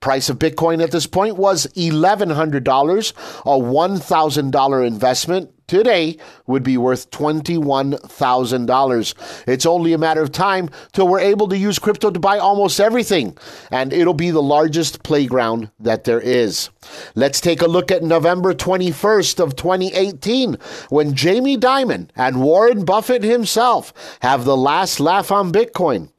Price 0.00 0.30
of 0.30 0.38
Bitcoin 0.38 0.82
at 0.82 0.92
this 0.92 1.06
point 1.06 1.36
was 1.36 1.66
$1,100, 1.74 3.12
a 3.40 3.58
$1,000 3.58 4.86
investment 4.86 5.50
today 5.68 6.16
would 6.46 6.64
be 6.64 6.76
worth 6.76 7.10
$21,000. 7.10 9.44
It's 9.46 9.66
only 9.66 9.92
a 9.92 9.98
matter 9.98 10.22
of 10.22 10.32
time 10.32 10.70
till 10.92 11.06
we're 11.06 11.20
able 11.20 11.46
to 11.48 11.56
use 11.56 11.78
crypto 11.78 12.10
to 12.10 12.18
buy 12.18 12.38
almost 12.38 12.80
everything, 12.80 13.38
and 13.70 13.92
it'll 13.92 14.14
be 14.14 14.30
the 14.30 14.42
largest 14.42 15.04
playground 15.04 15.70
that 15.78 16.02
there 16.04 16.20
is. 16.20 16.70
Let's 17.14 17.40
take 17.40 17.62
a 17.62 17.66
look 17.66 17.90
at 17.90 18.02
November 18.02 18.54
21st 18.54 19.40
of 19.40 19.56
2018 19.56 20.56
when 20.88 21.14
Jamie 21.14 21.58
Dimon 21.58 22.08
and 22.16 22.42
Warren 22.42 22.84
Buffett 22.84 23.22
himself 23.22 23.92
have 24.20 24.44
the 24.44 24.56
last 24.56 25.00
laugh 25.00 25.30
on 25.30 25.52
Bitcoin. 25.52 26.10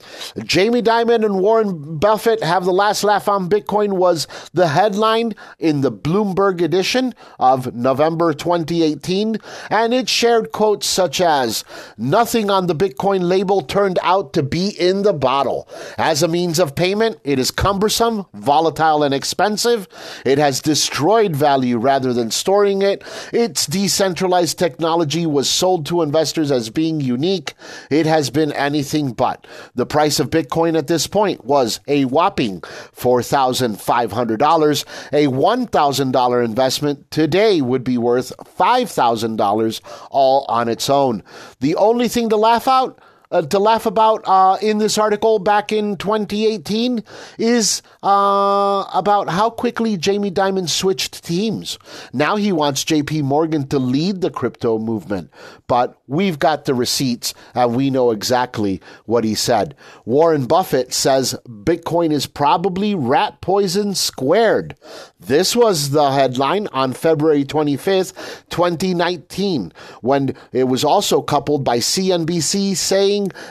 Jamie 0.44 0.84
Dimon 0.84 1.26
and 1.26 1.40
Warren 1.40 1.98
Buffett 1.98 2.44
have 2.44 2.66
the 2.66 2.74
last 2.74 3.04
laugh 3.04 3.28
on 3.28 3.50
Bitcoin 3.50 3.94
was 3.94 4.28
the 4.54 4.68
headline 4.68 5.34
in 5.58 5.82
the 5.82 5.92
Bloomberg 5.92 6.62
edition 6.62 7.16
of 7.40 7.74
November 7.74 8.34
2018 8.34 9.39
and 9.70 9.94
it 9.94 10.10
shared 10.10 10.52
quotes 10.52 10.88
such 10.88 11.22
as 11.22 11.64
Nothing 11.98 12.50
on 12.50 12.68
the 12.68 12.76
Bitcoin 12.76 13.28
label 13.28 13.62
turned 13.62 14.00
out 14.02 14.34
to 14.34 14.44
be 14.44 14.70
in 14.70 15.04
the 15.04 15.14
bottle. 15.14 15.68
As 15.98 16.24
a 16.24 16.28
means 16.28 16.60
of 16.60 16.76
payment, 16.76 17.20
it 17.24 17.40
is 17.40 17.52
cumbersome, 17.52 18.26
volatile, 18.34 19.04
and 19.04 19.14
expensive. 19.14 19.88
It 20.26 20.38
has 20.38 20.62
destroyed 20.62 21.36
value 21.36 21.78
rather 21.78 22.14
than 22.14 22.32
storing 22.32 22.82
it. 22.82 23.04
Its 23.34 23.66
decentralized 23.66 24.58
technology 24.58 25.26
was 25.26 25.50
sold 25.50 25.86
to 25.88 26.02
investors 26.02 26.52
as 26.52 26.70
being 26.70 27.02
unique. 27.02 27.54
It 27.90 28.06
has 28.06 28.30
been 28.30 28.52
anything 28.54 29.12
but. 29.12 29.46
The 29.76 29.86
price 29.86 30.20
of 30.20 30.30
Bitcoin 30.30 30.78
at 30.78 30.88
this 30.88 31.08
point 31.08 31.46
was 31.46 31.80
a 31.88 32.06
whopping 32.06 32.62
$4,500. 32.62 34.86
A 35.12 35.28
$1,000 35.28 36.46
investment 36.46 37.12
today 37.12 37.62
would 37.62 37.84
be 37.84 37.98
worth 37.98 38.32
$5,000 38.38 39.29
dollars 39.36 39.82
all 40.10 40.46
on 40.50 40.68
its 40.68 40.90
own. 40.90 41.24
The 41.60 41.76
only 41.76 42.08
thing 42.08 42.30
to 42.30 42.38
laugh 42.38 42.68
out 42.68 43.00
uh, 43.32 43.42
to 43.44 43.60
laugh 43.60 43.86
about 43.86 44.22
uh, 44.26 44.58
in 44.62 44.80
this 44.80 44.98
article 44.98 45.40
back 45.40 45.72
in 45.72 45.98
2018 45.98 47.04
is 47.38 47.82
uh, 48.04 48.86
about 48.94 49.30
how 49.30 49.50
quickly 49.50 49.98
Jamie 49.98 50.32
Dimon 50.32 50.68
switched 50.68 51.24
teams. 51.24 51.78
Now 52.14 52.36
he 52.36 52.52
wants 52.52 52.84
JP 52.84 53.24
Morgan 53.24 53.68
to 53.68 53.80
lead 53.80 54.22
the 54.22 54.32
crypto 54.32 54.80
movement, 54.80 55.32
but 55.68 56.02
we've 56.08 56.40
got 56.40 56.66
the 56.66 56.74
receipts 56.74 57.34
and 57.54 57.76
we 57.76 57.90
know 57.90 58.12
exactly 58.12 58.82
what 59.06 59.24
he 59.24 59.36
said. 59.36 59.76
Warren 60.06 60.46
Buffett 60.46 60.94
says 60.94 61.36
Bitcoin 61.48 62.12
is 62.12 62.26
probably 62.26 62.96
rat 62.96 63.42
poison 63.42 63.94
squared. 63.94 64.76
This 65.20 65.56
was 65.56 65.92
the 65.92 66.12
headline 66.12 66.68
on 66.72 66.94
February 66.94 67.44
25th, 67.44 68.14
2019, 68.50 69.74
when 70.02 70.36
it 70.52 70.64
was 70.64 70.84
also 70.84 71.22
coupled 71.22 71.64
by 71.64 71.78
CNBC 71.78 72.76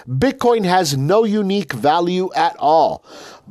Bitcoin 0.08 0.64
has 0.64 0.96
no 0.96 1.24
unique 1.24 1.72
value 1.72 2.30
at 2.34 2.56
all. 2.58 3.04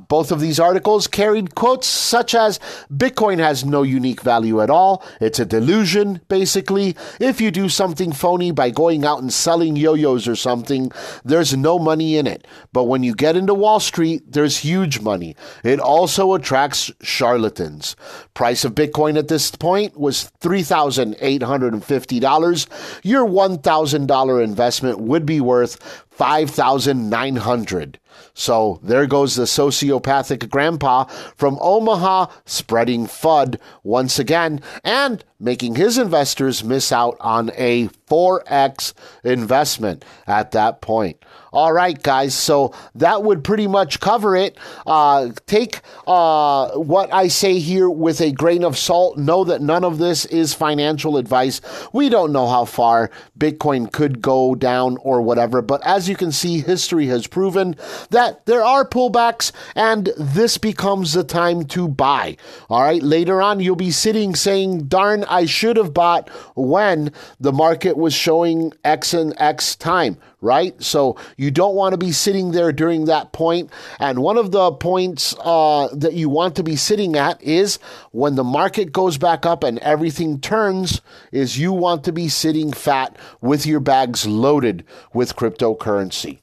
Both 0.07 0.31
of 0.31 0.39
these 0.39 0.59
articles 0.59 1.07
carried 1.07 1.55
quotes 1.55 1.87
such 1.87 2.35
as 2.35 2.59
Bitcoin 2.91 3.39
has 3.39 3.65
no 3.65 3.81
unique 3.83 4.21
value 4.21 4.61
at 4.61 4.69
all. 4.69 5.03
It's 5.19 5.39
a 5.39 5.45
delusion, 5.45 6.21
basically. 6.27 6.95
If 7.19 7.41
you 7.41 7.49
do 7.51 7.67
something 7.69 8.11
phony 8.11 8.51
by 8.51 8.69
going 8.69 9.05
out 9.05 9.21
and 9.21 9.33
selling 9.33 9.75
yo 9.75 9.95
yo's 9.95 10.27
or 10.27 10.35
something, 10.35 10.91
there's 11.25 11.57
no 11.57 11.79
money 11.79 12.17
in 12.17 12.27
it. 12.27 12.45
But 12.73 12.83
when 12.83 13.01
you 13.03 13.15
get 13.15 13.35
into 13.35 13.53
Wall 13.53 13.79
Street, 13.79 14.31
there's 14.31 14.57
huge 14.57 14.99
money. 15.01 15.35
It 15.63 15.79
also 15.79 16.33
attracts 16.33 16.91
charlatans. 17.01 17.95
Price 18.33 18.63
of 18.63 18.75
Bitcoin 18.75 19.17
at 19.17 19.29
this 19.29 19.49
point 19.51 19.99
was 19.99 20.31
$3,850. 20.41 22.67
Your 23.03 23.27
$1,000 23.27 24.43
investment 24.43 24.99
would 24.99 25.25
be 25.25 25.41
worth 25.41 26.05
5,900. 26.11 27.99
So 28.33 28.79
there 28.83 29.05
goes 29.07 29.35
the 29.35 29.43
sociopathic 29.43 30.49
grandpa 30.49 31.05
from 31.35 31.57
Omaha 31.61 32.27
spreading 32.45 33.05
FUD 33.07 33.59
once 33.83 34.19
again. 34.19 34.61
And 34.83 35.23
making 35.39 35.75
his 35.75 35.97
investors 35.97 36.63
miss 36.63 36.91
out 36.91 37.17
on 37.19 37.51
a 37.55 37.87
4x 38.07 38.93
investment 39.23 40.03
at 40.25 40.51
that 40.51 40.81
point. 40.81 41.17
All 41.53 41.71
right, 41.71 42.01
guys. 42.01 42.35
So 42.35 42.73
that 42.95 43.23
would 43.23 43.43
pretty 43.43 43.67
much 43.67 43.99
cover 43.99 44.35
it. 44.35 44.57
Uh, 44.85 45.29
take 45.45 45.81
uh, 46.05 46.69
what 46.71 47.11
I 47.13 47.29
say 47.29 47.59
here 47.59 47.89
with 47.89 48.21
a 48.21 48.31
grain 48.31 48.63
of 48.63 48.77
salt. 48.77 49.17
Know 49.17 49.43
that 49.45 49.61
none 49.61 49.83
of 49.83 49.97
this 49.97 50.25
is 50.25 50.53
financial 50.53 51.17
advice. 51.17 51.61
We 51.93 52.09
don't 52.09 52.31
know 52.31 52.47
how 52.47 52.65
far 52.65 53.09
Bitcoin 53.39 53.91
could 53.91 54.21
go 54.21 54.55
down 54.55 54.97
or 54.97 55.21
whatever. 55.21 55.61
But 55.61 55.85
as 55.85 56.09
you 56.09 56.15
can 56.15 56.31
see, 56.31 56.59
history 56.59 57.07
has 57.07 57.27
proven 57.27 57.75
that 58.09 58.45
there 58.45 58.63
are 58.63 58.87
pullbacks 58.87 59.51
and 59.75 60.09
this 60.17 60.57
becomes 60.57 61.13
the 61.13 61.23
time 61.23 61.65
to 61.67 61.87
buy. 61.87 62.37
All 62.69 62.81
right. 62.83 63.01
Later 63.01 63.41
on, 63.41 63.61
you'll 63.61 63.75
be 63.75 63.91
sitting 63.91 64.35
saying, 64.35 64.87
darn, 64.87 65.23
I 65.29 65.45
should 65.45 65.77
have 65.77 65.93
bought 65.93 66.29
when 66.55 67.11
the 67.39 67.53
market 67.53 67.97
was 67.97 68.13
showing 68.13 68.73
X 68.83 69.13
and 69.13 69.33
X 69.37 69.75
time, 69.75 70.17
right? 70.41 70.81
So 70.81 71.17
you 71.37 71.51
don't 71.51 71.75
want 71.75 71.93
to 71.93 71.97
be 71.97 72.11
sitting 72.11 72.51
there 72.51 72.71
during 72.71 73.05
that 73.05 73.31
point. 73.31 73.71
And 73.99 74.19
one 74.19 74.37
of 74.37 74.51
the 74.51 74.71
points 74.71 75.35
uh, 75.39 75.89
that 75.93 76.13
you 76.13 76.29
want 76.29 76.55
to 76.55 76.63
be 76.63 76.75
sitting 76.75 77.15
at 77.15 77.41
is 77.41 77.79
when 78.11 78.35
the 78.35 78.43
market 78.43 78.91
goes 78.91 79.17
back 79.17 79.45
up 79.45 79.63
and 79.63 79.79
everything 79.79 80.39
turns, 80.39 81.01
is 81.31 81.59
you 81.59 81.71
want 81.71 82.03
to 82.03 82.11
be 82.11 82.27
sitting 82.27 82.71
fat 82.71 83.17
with 83.41 83.65
your 83.65 83.79
bags 83.79 84.25
loaded 84.25 84.83
with 85.13 85.35
cryptocurrency. 85.35 86.39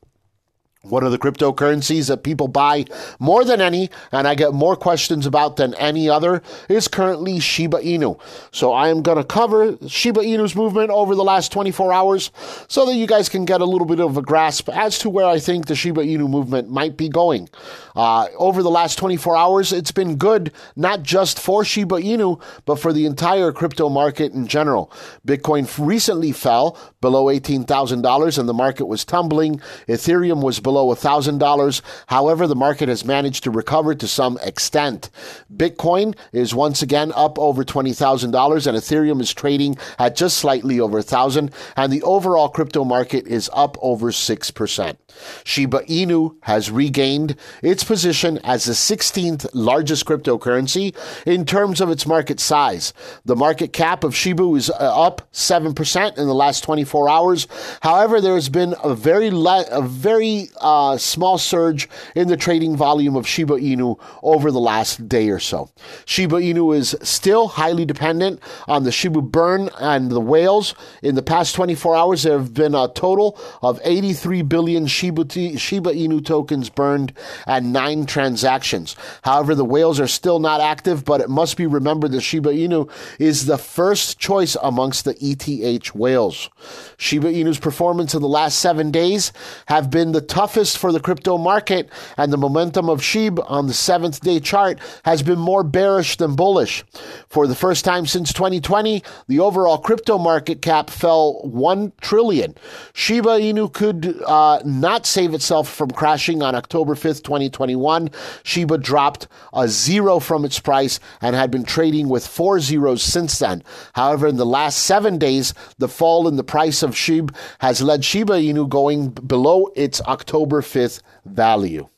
One 0.85 1.03
of 1.03 1.13
the 1.13 1.19
cryptocurrencies 1.19 2.09
that 2.09 2.23
people 2.23 2.47
buy 2.47 2.85
more 3.19 3.43
than 3.43 3.61
any, 3.63 3.89
and 4.13 4.29
I 4.29 4.35
get 4.35 4.53
more 4.53 4.77
questions 4.77 5.25
about 5.25 5.57
than 5.57 5.75
any 5.75 6.11
other, 6.11 6.43
is 6.69 6.89
currently 6.89 7.41
Shiba 7.41 7.79
Inu. 7.79 8.21
So 8.53 8.73
I 8.73 8.89
am 8.89 9.01
going 9.01 9.17
to 9.17 9.25
cover 9.25 9.79
Shiba 9.89 10.21
Inu's 10.21 10.55
movement 10.55 10.91
over 10.91 11.15
the 11.15 11.25
last 11.25 11.53
24 11.53 11.93
hours 11.93 12.31
so 12.69 12.85
that 12.85 12.97
you 12.97 13.07
guys 13.07 13.31
can 13.31 13.47
get 13.47 13.63
a 13.63 13.65
little 13.65 13.87
bit 13.87 13.99
of 13.99 14.19
a 14.19 14.23
grasp 14.23 14.69
as 14.69 14.99
to 14.99 15.09
where 15.09 15.27
I 15.27 15.39
think 15.39 15.67
the 15.67 15.75
Shiba 15.75 16.03
Inu 16.03 16.29
movement 16.29 16.69
might 16.69 16.99
be 16.99 17.09
going. 17.09 17.49
Uh, 17.97 18.27
over 18.37 18.63
the 18.63 18.71
last 18.71 18.99
24 18.99 19.37
hours, 19.37 19.73
it's 19.73 19.93
been 19.93 20.17
good, 20.17 20.53
not 20.77 21.03
just 21.03 21.41
for 21.41 21.65
Shiba 21.65 21.97
Inu, 21.97 22.43
but 22.67 22.77
for 22.77 22.93
the 22.93 23.07
entire 23.07 23.53
crypto 23.53 23.89
market 23.89 24.33
in 24.33 24.47
general. 24.47 24.93
Bitcoin 25.27 25.65
recently 25.79 26.33
fell 26.33 26.77
below 27.01 27.27
$18,000 27.27 28.39
and 28.39 28.49
the 28.49 28.55
market 28.55 28.87
was 28.87 29.05
tumbling. 29.05 29.61
Ethereum 29.89 30.43
was 30.43 30.61
below 30.61 30.74
below 30.75 30.93
$1,000. 30.93 31.81
However, 32.09 32.49
the 32.49 32.57
market 32.57 32.89
has 32.89 33.05
managed 33.05 33.45
to 33.45 33.51
recover 33.51 33.95
to 33.95 34.09
some 34.09 34.39
extent. 34.43 35.09
Bitcoin 35.55 36.17
is 36.33 36.53
once 36.53 36.83
again 36.83 37.13
up 37.15 37.39
over 37.39 37.65
$20,000 37.65 38.25
and 38.67 38.77
Ethereum 38.77 39.21
is 39.21 39.33
trading 39.33 39.77
at 40.01 40.17
just 40.17 40.39
slightly 40.39 40.81
over 40.81 40.99
1000 40.99 41.53
and 41.77 41.93
the 41.93 42.03
overall 42.03 42.49
crypto 42.49 42.83
market 42.83 43.25
is 43.29 43.49
up 43.53 43.77
over 43.83 44.11
6%. 44.11 44.97
Shiba 45.45 45.81
Inu 45.83 46.35
has 46.43 46.73
regained 46.73 47.37
its 47.63 47.85
position 47.85 48.41
as 48.43 48.65
the 48.65 48.73
16th 48.73 49.47
largest 49.55 50.07
cryptocurrency 50.07 50.93
in 51.25 51.45
terms 51.45 51.81
of 51.81 51.89
its 51.89 52.05
market 52.05 52.41
size. 52.41 52.93
The 53.25 53.37
market 53.37 53.73
cap 53.73 54.03
of 54.03 54.17
Shiba 54.17 54.55
is 54.55 54.71
uh, 54.71 54.75
up 54.79 55.23
7% 55.33 56.19
in 56.19 56.27
the 56.27 56.35
last 56.35 56.65
24 56.65 57.09
hours. 57.09 57.47
However, 57.83 58.21
there 58.21 58.35
has 58.35 58.49
been 58.49 58.75
a 58.83 58.93
very 58.95 59.31
le- 59.31 59.67
a 59.71 59.83
very 59.83 60.49
uh, 60.65 60.97
small 60.97 61.37
surge 61.39 61.89
in 62.15 62.29
the 62.29 62.37
trading 62.37 62.77
volume 62.77 63.15
of 63.17 63.29
Shiba 63.29 63.55
Inu 63.55 64.01
over 64.23 64.51
the 64.51 64.61
last 64.61 65.09
day 65.09 65.29
or 65.29 65.39
so. 65.39 65.71
Shiba 66.07 66.37
Inu 66.37 66.75
is 66.75 66.97
still 67.03 67.49
highly 67.49 67.85
dependent 67.85 68.41
on 68.67 68.85
the 68.85 68.91
Shiba 68.91 69.21
burn 69.21 69.69
and 69.79 70.11
the 70.11 70.21
whales. 70.21 70.75
In 71.03 71.15
the 71.15 71.23
past 71.23 71.55
24 71.55 71.95
hours, 71.95 72.23
there 72.23 72.39
have 72.39 72.55
been 72.55 72.75
a 72.75 72.89
total 72.89 73.39
of 73.63 73.79
83 73.85 74.43
billion 74.43 74.87
Shiba, 74.87 75.27
t- 75.27 75.57
Shiba 75.59 75.93
Inu 75.93 76.25
tokens 76.25 76.71
burned 76.71 77.13
and 77.47 77.73
nine 77.73 78.07
transactions. 78.07 78.97
However, 79.23 79.55
the 79.55 79.65
whales 79.65 80.01
are 80.01 80.07
still 80.07 80.39
not 80.39 80.63
active, 80.63 81.05
but 81.05 81.21
it 81.21 81.29
must 81.29 81.59
be 81.59 81.67
remembered 81.67 82.13
that 82.13 82.23
Shiba 82.23 82.51
Inu 82.51 82.91
is 83.19 83.45
the 83.45 83.59
first 83.59 84.19
choice 84.19 84.57
amongst 84.63 85.05
the 85.05 85.15
ETH 85.21 85.95
whales. 85.95 86.49
Shiba 86.97 87.31
Inu's 87.31 87.59
performance 87.59 88.15
in 88.15 88.23
the 88.23 88.29
last 88.29 88.59
seven 88.59 88.91
days 88.91 89.33
have 89.67 89.91
been 89.91 90.13
the 90.13 90.21
toughest 90.21 90.54
toughest 90.55 90.79
for 90.79 90.93
the 90.93 91.01
crypto 91.01 91.37
market, 91.37 91.89
and 92.17 92.33
the 92.33 92.37
momentum 92.37 92.89
of 92.89 93.01
SHIB 93.01 93.45
on 93.51 93.67
the 93.67 93.75
seventh 93.75 94.21
day 94.21 94.39
chart 94.39 94.79
has 95.05 95.21
been 95.23 95.39
more 95.39 95.65
bearish 95.65 96.17
than 96.17 96.37
bullish. 96.37 96.85
For 97.29 97.49
the 97.49 97.57
first 97.57 97.85
time 97.85 98.07
since 98.07 98.33
2020, 98.33 99.03
the 99.27 99.41
overall 99.41 99.79
crypto 99.79 100.17
market 100.17 100.63
cap 100.63 100.91
fell 100.91 101.41
1 101.43 101.93
trillion. 102.01 102.55
Shiba 102.93 103.41
Inu 103.41 103.73
could 103.73 104.23
uh, 104.27 104.61
not 104.65 105.07
save 105.07 105.35
itself 105.35 105.69
from 105.69 105.91
crashing 105.91 106.41
on 106.41 106.55
October 106.55 106.95
5th, 106.95 107.25
2021. 107.25 108.11
Shiba 108.45 108.79
dropped 108.79 109.27
a 109.53 109.67
zero 109.67 110.21
from 110.21 110.45
its 110.45 110.61
price 110.61 111.01
and 111.21 111.35
had 111.35 111.51
been 111.51 111.65
trading 111.65 112.09
with 112.09 112.25
four 112.25 112.61
zeros 112.61 113.03
since 113.03 113.41
then. 113.41 113.65
However, 113.95 114.29
in 114.29 114.37
the 114.37 114.47
last 114.47 114.79
seven 114.79 115.19
days, 115.19 115.53
the 115.79 115.89
fall 115.89 116.29
in 116.29 116.37
the 116.37 116.45
price 116.45 116.85
of 116.85 116.93
SHIB 116.93 117.35
has 117.59 117.83
led 117.83 118.05
Shiba 118.05 118.35
Inu 118.35 118.69
going 118.69 119.11
below 119.11 119.73
its 119.75 120.01
October 120.03 120.44
October 120.45 120.61
5th 120.61 121.01
value. 121.25 121.89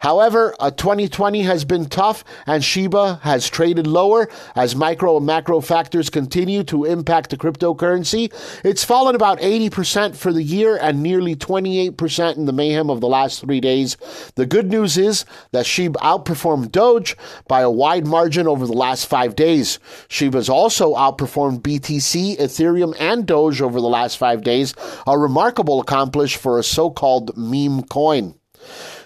However, 0.00 0.54
uh, 0.58 0.70
2020 0.70 1.42
has 1.42 1.64
been 1.64 1.86
tough 1.86 2.24
and 2.46 2.64
Shiba 2.64 3.20
has 3.22 3.48
traded 3.48 3.86
lower 3.86 4.28
as 4.54 4.74
micro 4.74 5.16
and 5.16 5.26
macro 5.26 5.60
factors 5.60 6.10
continue 6.10 6.64
to 6.64 6.84
impact 6.84 7.30
the 7.30 7.36
cryptocurrency. 7.36 8.32
It's 8.64 8.84
fallen 8.84 9.14
about 9.14 9.40
80% 9.40 10.16
for 10.16 10.32
the 10.32 10.42
year 10.42 10.76
and 10.76 11.02
nearly 11.02 11.36
28% 11.36 12.36
in 12.36 12.46
the 12.46 12.52
mayhem 12.52 12.90
of 12.90 13.00
the 13.00 13.08
last 13.08 13.40
three 13.40 13.60
days. 13.60 13.96
The 14.34 14.46
good 14.46 14.70
news 14.70 14.98
is 14.98 15.24
that 15.52 15.66
Shiba 15.66 15.98
outperformed 16.00 16.72
Doge 16.72 17.16
by 17.48 17.60
a 17.60 17.70
wide 17.70 18.06
margin 18.06 18.46
over 18.46 18.66
the 18.66 18.72
last 18.72 19.06
five 19.06 19.36
days. 19.36 19.78
Shiba's 20.08 20.48
also 20.48 20.94
outperformed 20.94 21.60
BTC, 21.60 22.38
Ethereum, 22.38 22.94
and 22.98 23.26
Doge 23.26 23.62
over 23.62 23.80
the 23.80 23.88
last 23.88 24.16
five 24.16 24.42
days, 24.42 24.74
a 25.06 25.18
remarkable 25.18 25.80
accomplishment 25.80 26.42
for 26.42 26.58
a 26.58 26.62
so 26.62 26.90
called 26.90 27.36
meme 27.36 27.82
coin. 27.84 28.34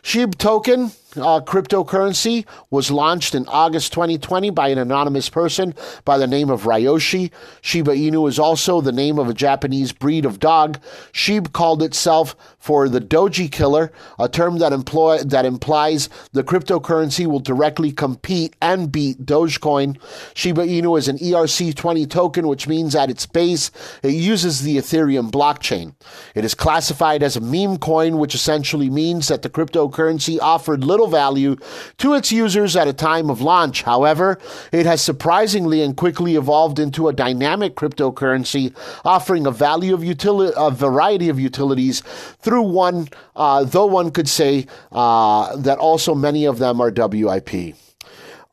SHIB 0.07 0.39
token 0.39 0.93
uh, 1.17 1.41
cryptocurrency 1.41 2.45
was 2.71 2.91
launched 2.91 3.35
in 3.35 3.47
August 3.49 3.93
2020 3.93 4.51
by 4.51 4.69
an 4.69 4.79
anonymous 4.79 5.29
person 5.29 5.75
by 6.05 6.19
the 6.19 6.27
name 6.27 6.51
of 6.51 6.63
Ryoshi. 6.63 7.31
Shiba 7.61 7.93
Inu 7.93 8.29
is 8.29 8.39
also 8.39 8.81
the 8.81 8.93
name 8.93 9.19
of 9.19 9.29
a 9.29 9.35
Japanese 9.35 9.93
breed 9.93 10.25
of 10.25 10.39
dog. 10.39 10.79
SHIB 11.13 11.53
called 11.53 11.83
itself 11.83 12.37
for 12.59 12.89
the 12.89 13.01
Doge 13.01 13.51
Killer, 13.51 13.93
a 14.19 14.29
term 14.29 14.59
that, 14.59 14.73
employ, 14.73 15.19
that 15.19 15.45
implies 15.45 16.09
the 16.33 16.45
cryptocurrency 16.45 17.27
will 17.27 17.41
directly 17.41 17.93
compete 17.93 18.57
and 18.61 18.91
beat 18.91 19.25
Dogecoin. 19.25 19.99
Shiba 20.35 20.63
Inu 20.63 20.99
is 20.99 21.09
an 21.09 21.19
ERC20 21.19 22.09
token, 22.11 22.49
which 22.49 22.67
means 22.67 22.95
at 22.95 23.11
its 23.11 23.27
base 23.27 23.71
it 24.03 24.15
uses 24.15 24.63
the 24.63 24.77
Ethereum 24.77 25.31
blockchain. 25.31 25.95
It 26.35 26.45
is 26.45 26.55
classified 26.55 27.23
as 27.23 27.37
a 27.37 27.41
meme 27.41 27.79
coin, 27.79 28.19
which 28.19 28.35
essentially 28.35 28.91
means 28.91 29.29
that 29.29 29.43
the 29.43 29.51
cryptocurrency 29.51 30.39
offered 30.41 30.85
little 30.85 31.06
little 31.07 31.19
value 31.19 31.57
to 31.99 32.15
its 32.15 32.33
users 32.33 32.77
at 32.77 32.89
a 32.89 32.93
time 32.93 33.31
of 33.31 33.41
launch. 33.41 33.83
However, 33.83 34.39
it 34.73 34.87
has 34.87 35.01
surprisingly 35.01 35.83
and 35.83 35.97
quickly 35.97 36.37
evolved 36.37 36.79
into 36.79 37.09
a 37.09 37.13
dynamic 37.13 37.75
cryptocurrency, 37.77 38.75
offering 39.05 39.47
a 39.47 39.51
value 39.51 39.95
of 39.95 40.05
utility, 40.05 40.53
a 40.57 40.71
variety 40.71 41.29
of 41.29 41.39
utilities 41.39 42.03
through 42.41 42.63
one, 42.63 43.09
uh, 43.35 43.65
though 43.65 43.87
one 43.87 44.11
could 44.11 44.29
say 44.29 44.67
uh, 44.93 45.57
that 45.57 45.79
also 45.79 46.15
many 46.15 46.45
of 46.47 46.59
them 46.59 46.81
are 46.81 46.91
WIP. 46.91 47.77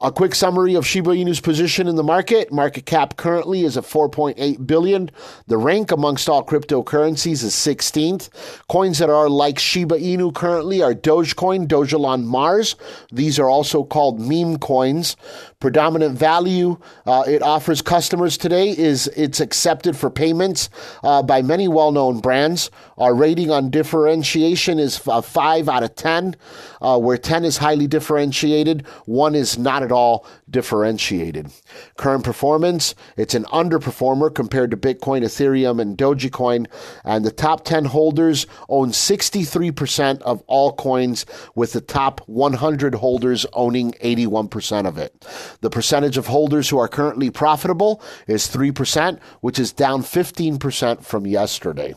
A 0.04 0.12
quick 0.12 0.36
summary 0.36 0.76
of 0.76 0.86
Shiba 0.86 1.12
Inu's 1.12 1.40
position 1.40 1.88
in 1.88 1.96
the 1.96 2.04
market. 2.04 2.52
Market 2.52 2.86
cap 2.86 3.16
currently 3.16 3.64
is 3.64 3.78
at 3.78 3.86
4.8 3.86 4.68
billion. 4.68 5.10
The 5.48 5.56
rank 5.56 5.94
amongst 5.94 6.28
all 6.28 6.44
cryptocurrencies 6.46 7.42
is 7.42 7.54
16th. 7.54 8.28
Coins 8.68 9.00
that 9.00 9.10
are 9.10 9.30
like 9.30 9.58
Shiba 9.58 9.96
Inu 9.96 10.36
currently 10.36 10.82
are 10.82 10.94
Dogecoin, 10.94 11.70
Dogelon 11.70 12.26
Mars. 12.26 12.76
These 13.14 13.40
are 13.40 13.50
also 13.50 13.86
called 13.86 14.20
meme 14.20 14.58
coins. 14.58 15.16
Predominant 15.64 16.18
value 16.20 16.78
uh, 17.06 17.24
it 17.26 17.42
offers 17.42 17.82
customers 17.82 18.38
today 18.38 18.72
is 18.78 19.08
it's 19.16 19.40
accepted 19.40 19.96
for 19.96 20.10
payments 20.10 20.70
uh, 21.04 21.24
by 21.24 21.42
many 21.42 21.70
well-known 21.70 22.20
brands. 22.20 22.70
Our 22.98 23.16
rating 23.16 23.50
on 23.50 23.70
differentiation 23.70 24.78
is 24.78 25.00
a 25.08 25.22
5 25.22 25.70
out 25.70 25.84
of 25.84 25.96
10, 25.96 26.36
uh, 26.82 27.00
where 27.00 27.18
10 27.18 27.46
is 27.46 27.56
highly 27.56 27.88
differentiated, 27.88 28.86
1 29.06 29.36
is 29.36 29.58
not 29.58 29.84
at 29.84 29.94
all 29.94 30.28
differentiated. 30.50 31.50
Current 31.98 32.24
performance, 32.24 32.96
it's 33.18 33.36
an 33.36 33.46
underperformer 33.46 34.34
compared 34.34 34.72
to 34.72 34.78
Bitcoin, 34.78 35.22
Ethereum, 35.24 35.82
and 35.82 35.98
Dogecoin. 35.98 36.68
And 37.04 37.26
the 37.26 37.32
top 37.32 37.66
10 37.66 37.86
holders 37.86 38.48
own 38.70 38.90
63% 38.90 40.22
of 40.22 40.44
all 40.48 40.74
coins, 40.74 41.26
with 41.56 41.74
the 41.74 41.82
top 41.82 42.22
100 42.28 42.96
holders 42.96 43.46
owning 43.54 43.92
81% 44.04 44.88
of 44.88 44.98
it. 44.98 45.26
The 45.62 45.70
percentage 45.70 46.18
of 46.18 46.28
holders 46.28 46.70
who 46.70 46.80
are 46.80 46.88
currently 46.88 47.30
profitable 47.30 48.02
is 48.28 48.48
3%, 48.48 49.20
which 49.42 49.60
is 49.60 49.72
down 49.72 50.02
15% 50.02 51.04
from 51.04 51.28
yesterday. 51.28 51.96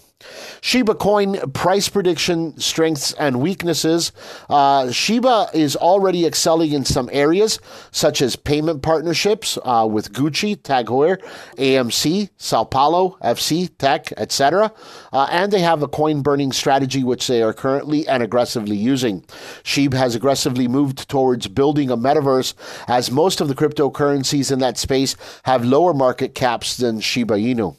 Shiba 0.63 0.95
Coin 0.95 1.39
price 1.53 1.89
prediction 1.89 2.59
strengths 2.59 3.13
and 3.13 3.41
weaknesses. 3.41 4.13
Uh, 4.49 4.91
Shiba 4.91 5.51
is 5.53 5.77
already 5.77 6.25
excelling 6.25 6.73
in 6.73 6.85
some 6.85 7.11
areas, 7.13 7.61
such 7.91 8.23
as 8.23 8.35
payment 8.35 8.83
partnerships 8.83 9.59
uh, 9.65 9.87
with 9.89 10.13
Gucci, 10.13 10.61
Tag 10.63 10.87
Heuer, 10.87 11.19
AMC, 11.59 12.31
Sao 12.39 12.65
Paulo, 12.65 13.19
FC, 13.23 13.71
Tech, 13.79 14.11
etc. 14.17 14.73
Uh, 15.13 15.29
and 15.31 15.53
they 15.53 15.61
have 15.61 15.83
a 15.83 15.89
coin 15.89 16.23
burning 16.23 16.53
strategy, 16.53 17.05
which 17.05 17.27
they 17.27 17.43
are 17.43 17.53
currently 17.53 18.09
and 18.09 18.23
aggressively 18.23 18.77
using. 18.77 19.25
Shiba 19.65 19.99
has 19.99 20.15
aggressively 20.15 20.67
moved 20.67 21.09
towards 21.11 21.47
building 21.49 21.91
a 21.91 21.97
metaverse, 21.97 22.55
as 22.89 23.11
most 23.11 23.43
of 23.43 23.49
the 23.49 23.55
cryptocurrencies 23.55 24.51
in 24.51 24.61
that 24.61 24.79
space 24.79 25.15
have 25.45 25.65
lower 25.65 25.93
market 25.93 26.35
caps 26.35 26.79
than 26.79 27.01
Shiba 27.01 27.35
Inu. 27.35 27.77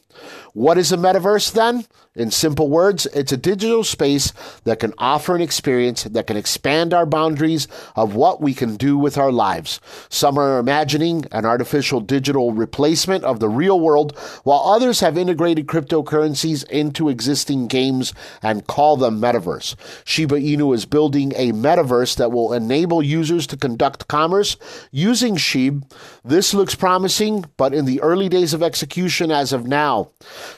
What 0.54 0.78
is 0.78 0.92
a 0.92 0.98
metaverse 0.98 1.52
then? 1.54 1.86
In 2.18 2.32
simple 2.32 2.68
words, 2.68 3.06
it's 3.14 3.32
a 3.32 3.38
digital 3.38 3.84
space 3.84 4.34
that 4.64 4.80
can 4.80 4.92
offer 4.98 5.36
an 5.36 5.42
experience 5.42 6.04
that 6.04 6.26
can 6.26 6.36
expand 6.36 6.92
our 6.92 7.06
boundaries 7.06 7.68
of 7.96 8.16
what 8.16 8.42
we 8.42 8.56
can 8.56 8.76
do 8.76 8.98
with 8.98 9.20
our 9.20 9.32
lives. 9.32 9.80
Some 10.10 10.40
are 10.40 10.58
imagining 10.58 11.26
an 11.32 11.46
artificial 11.46 12.00
digital 12.00 12.54
replacement 12.54 13.24
of 13.24 13.40
the 13.40 13.50
real 13.50 13.80
world, 13.80 14.18
while 14.44 14.62
others 14.62 15.02
have 15.02 15.16
integrated 15.16 15.68
cryptocurrencies 15.68 16.68
into 16.70 17.08
existing 17.08 17.68
games 17.68 18.16
and 18.42 18.66
call 18.66 18.98
them 18.98 19.22
metaverse. 19.22 19.76
Shiba 20.04 20.38
Inu 20.38 20.74
is 20.74 20.88
building 20.88 21.34
a 21.36 21.52
metaverse 21.52 22.18
that 22.18 22.32
will 22.32 22.52
enable 22.52 23.04
users 23.04 23.46
to 23.46 23.58
conduct 23.58 24.08
commerce 24.08 24.58
using 24.90 25.36
SHIB. 25.36 25.84
This 26.26 26.56
looks 26.56 26.74
promising, 26.74 27.46
but 27.58 27.76
in 27.76 27.86
the 27.86 28.02
early 28.02 28.28
days 28.28 28.56
of 28.56 28.64
execution 28.64 29.30
as 29.30 29.54
of 29.54 29.68
now. 29.68 30.10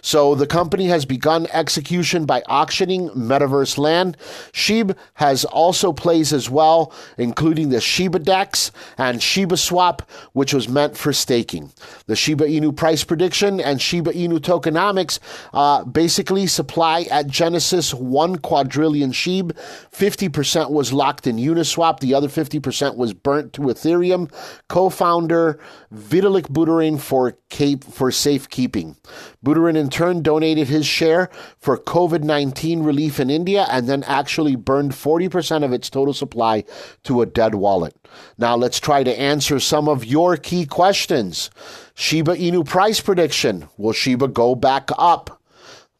So 0.01 0.35
the 0.35 0.47
company 0.47 0.85
has 0.85 1.03
begun 1.03 1.47
execution 1.51 2.25
by 2.25 2.41
auctioning 2.47 3.09
metaverse 3.09 3.77
land. 3.77 4.17
Shib 4.51 4.95
has 5.15 5.45
also 5.45 5.93
plays 5.93 6.33
as 6.33 6.49
well, 6.49 6.93
including 7.17 7.69
the 7.69 7.81
Shiba 7.81 8.19
Dex 8.19 8.71
and 8.97 9.21
Shiba 9.21 9.57
Swap, 9.57 10.09
which 10.33 10.53
was 10.53 10.69
meant 10.69 10.97
for 10.97 11.13
staking. 11.13 11.71
The 12.07 12.15
Shiba 12.15 12.45
Inu 12.45 12.75
price 12.75 13.03
prediction 13.03 13.59
and 13.59 13.81
Shiba 13.81 14.11
Inu 14.13 14.39
tokenomics 14.39 15.19
uh, 15.53 15.83
basically 15.83 16.47
supply 16.47 17.03
at 17.11 17.27
Genesis 17.27 17.93
one 17.93 18.37
quadrillion 18.37 19.11
Shib. 19.11 19.51
50% 19.91 20.71
was 20.71 20.93
locked 20.93 21.27
in 21.27 21.37
Uniswap, 21.37 21.99
the 21.99 22.13
other 22.13 22.27
50% 22.27 22.95
was 22.95 23.13
burnt 23.13 23.53
to 23.53 23.61
Ethereum. 23.61 24.31
Co 24.67 24.89
founder 24.89 25.59
Vitalik 25.93 26.47
Buterin 26.49 26.99
for, 26.99 27.37
Cape, 27.49 27.83
for 27.83 28.11
safekeeping. 28.11 28.95
Buterin 29.43 29.77
in 29.77 29.89
turn 29.89 30.21
donated 30.21 30.67
his 30.67 30.85
share 30.85 31.29
for 31.57 31.77
COVID 31.77 32.23
19 32.23 32.83
relief 32.83 33.19
in 33.19 33.29
India 33.29 33.65
and 33.69 33.87
then 33.87 34.03
actually 34.03 34.55
burned 34.55 34.91
40% 34.91 35.63
of 35.63 35.71
its 35.71 35.89
total 35.89 36.13
supply 36.13 36.63
to 37.03 37.21
a 37.21 37.25
dead 37.25 37.55
wallet. 37.55 37.95
Now 38.37 38.55
let's 38.55 38.79
try 38.79 39.03
to 39.03 39.19
answer 39.19 39.59
some 39.59 39.87
of 39.87 40.05
your 40.05 40.35
key 40.35 40.65
questions. 40.65 41.49
Shiba 41.95 42.35
Inu 42.35 42.65
price 42.65 42.99
prediction 42.99 43.69
Will 43.77 43.93
Shiba 43.93 44.27
go 44.27 44.55
back 44.55 44.89
up? 44.97 45.38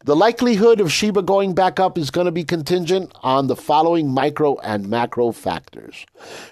The 0.02 0.16
likelihood 0.16 0.80
of 0.80 0.90
Shiba 0.90 1.20
going 1.20 1.54
back 1.54 1.78
up 1.78 1.98
is 1.98 2.10
going 2.10 2.24
to 2.24 2.32
be 2.32 2.42
contingent 2.42 3.12
on 3.22 3.48
the 3.48 3.56
following 3.56 4.08
micro 4.08 4.58
and 4.60 4.88
macro 4.88 5.30
factors. 5.30 6.06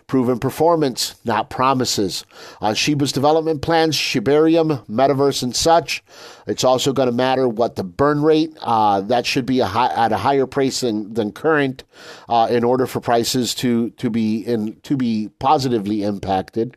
Proven 0.06 0.38
performance, 0.38 1.14
not 1.24 1.48
promises. 1.48 2.26
On 2.60 2.74
Shiba's 2.74 3.10
development 3.10 3.62
plans, 3.62 3.96
Shibarium, 3.96 4.84
Metaverse, 4.86 5.42
and 5.42 5.56
such. 5.56 6.04
It's 6.46 6.62
also 6.62 6.92
going 6.92 7.08
to 7.08 7.14
matter 7.14 7.48
what 7.48 7.76
the 7.76 7.84
burn 7.84 8.20
rate, 8.20 8.54
uh, 8.60 9.00
that 9.02 9.24
should 9.24 9.46
be 9.46 9.60
a 9.60 9.66
high, 9.66 9.94
at 9.94 10.12
a 10.12 10.18
higher 10.18 10.46
price 10.46 10.80
than, 10.80 11.14
than 11.14 11.32
current 11.32 11.84
uh, 12.28 12.48
in 12.50 12.64
order 12.64 12.86
for 12.86 13.00
prices 13.00 13.54
to, 13.56 13.88
to, 13.90 14.10
be 14.10 14.40
in, 14.40 14.78
to 14.80 14.94
be 14.94 15.30
positively 15.38 16.02
impacted. 16.02 16.76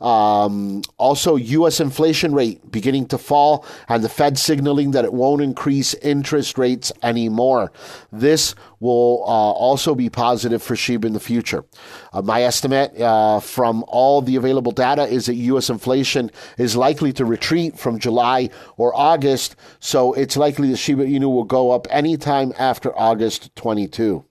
Um, 0.00 0.82
also, 0.96 1.36
U.S. 1.36 1.80
inflation 1.80 2.34
rate 2.34 2.70
beginning 2.70 3.06
to 3.06 3.18
fall, 3.18 3.64
and 3.88 4.02
the 4.02 4.08
Fed 4.08 4.38
signaling 4.38 4.92
that 4.92 5.04
it 5.04 5.12
won't 5.12 5.42
increase 5.42 5.94
interest 6.04 6.58
rates 6.58 6.92
anymore. 7.02 7.72
This 8.12 8.54
will 8.80 9.24
uh, 9.26 9.52
also 9.52 9.94
be 9.94 10.10
positive 10.10 10.62
for 10.62 10.76
Shiba 10.76 11.06
in 11.06 11.12
the 11.12 11.20
future. 11.20 11.64
Uh, 12.12 12.22
my 12.22 12.42
estimate 12.42 13.00
uh, 13.00 13.40
from 13.40 13.84
all 13.88 14.20
the 14.20 14.36
available 14.36 14.72
data 14.72 15.04
is 15.04 15.26
that 15.26 15.34
U.S. 15.34 15.70
inflation 15.70 16.30
is 16.58 16.76
likely 16.76 17.12
to 17.14 17.24
retreat 17.24 17.78
from 17.78 17.98
July 17.98 18.50
or 18.76 18.94
August, 18.94 19.56
so 19.80 20.12
it's 20.12 20.36
likely 20.36 20.70
that 20.70 20.76
Shiba 20.76 21.04
Inu 21.04 21.32
will 21.32 21.44
go 21.44 21.70
up 21.70 21.86
anytime 21.90 22.52
after 22.58 22.96
August 22.98 23.54
22. 23.56 24.24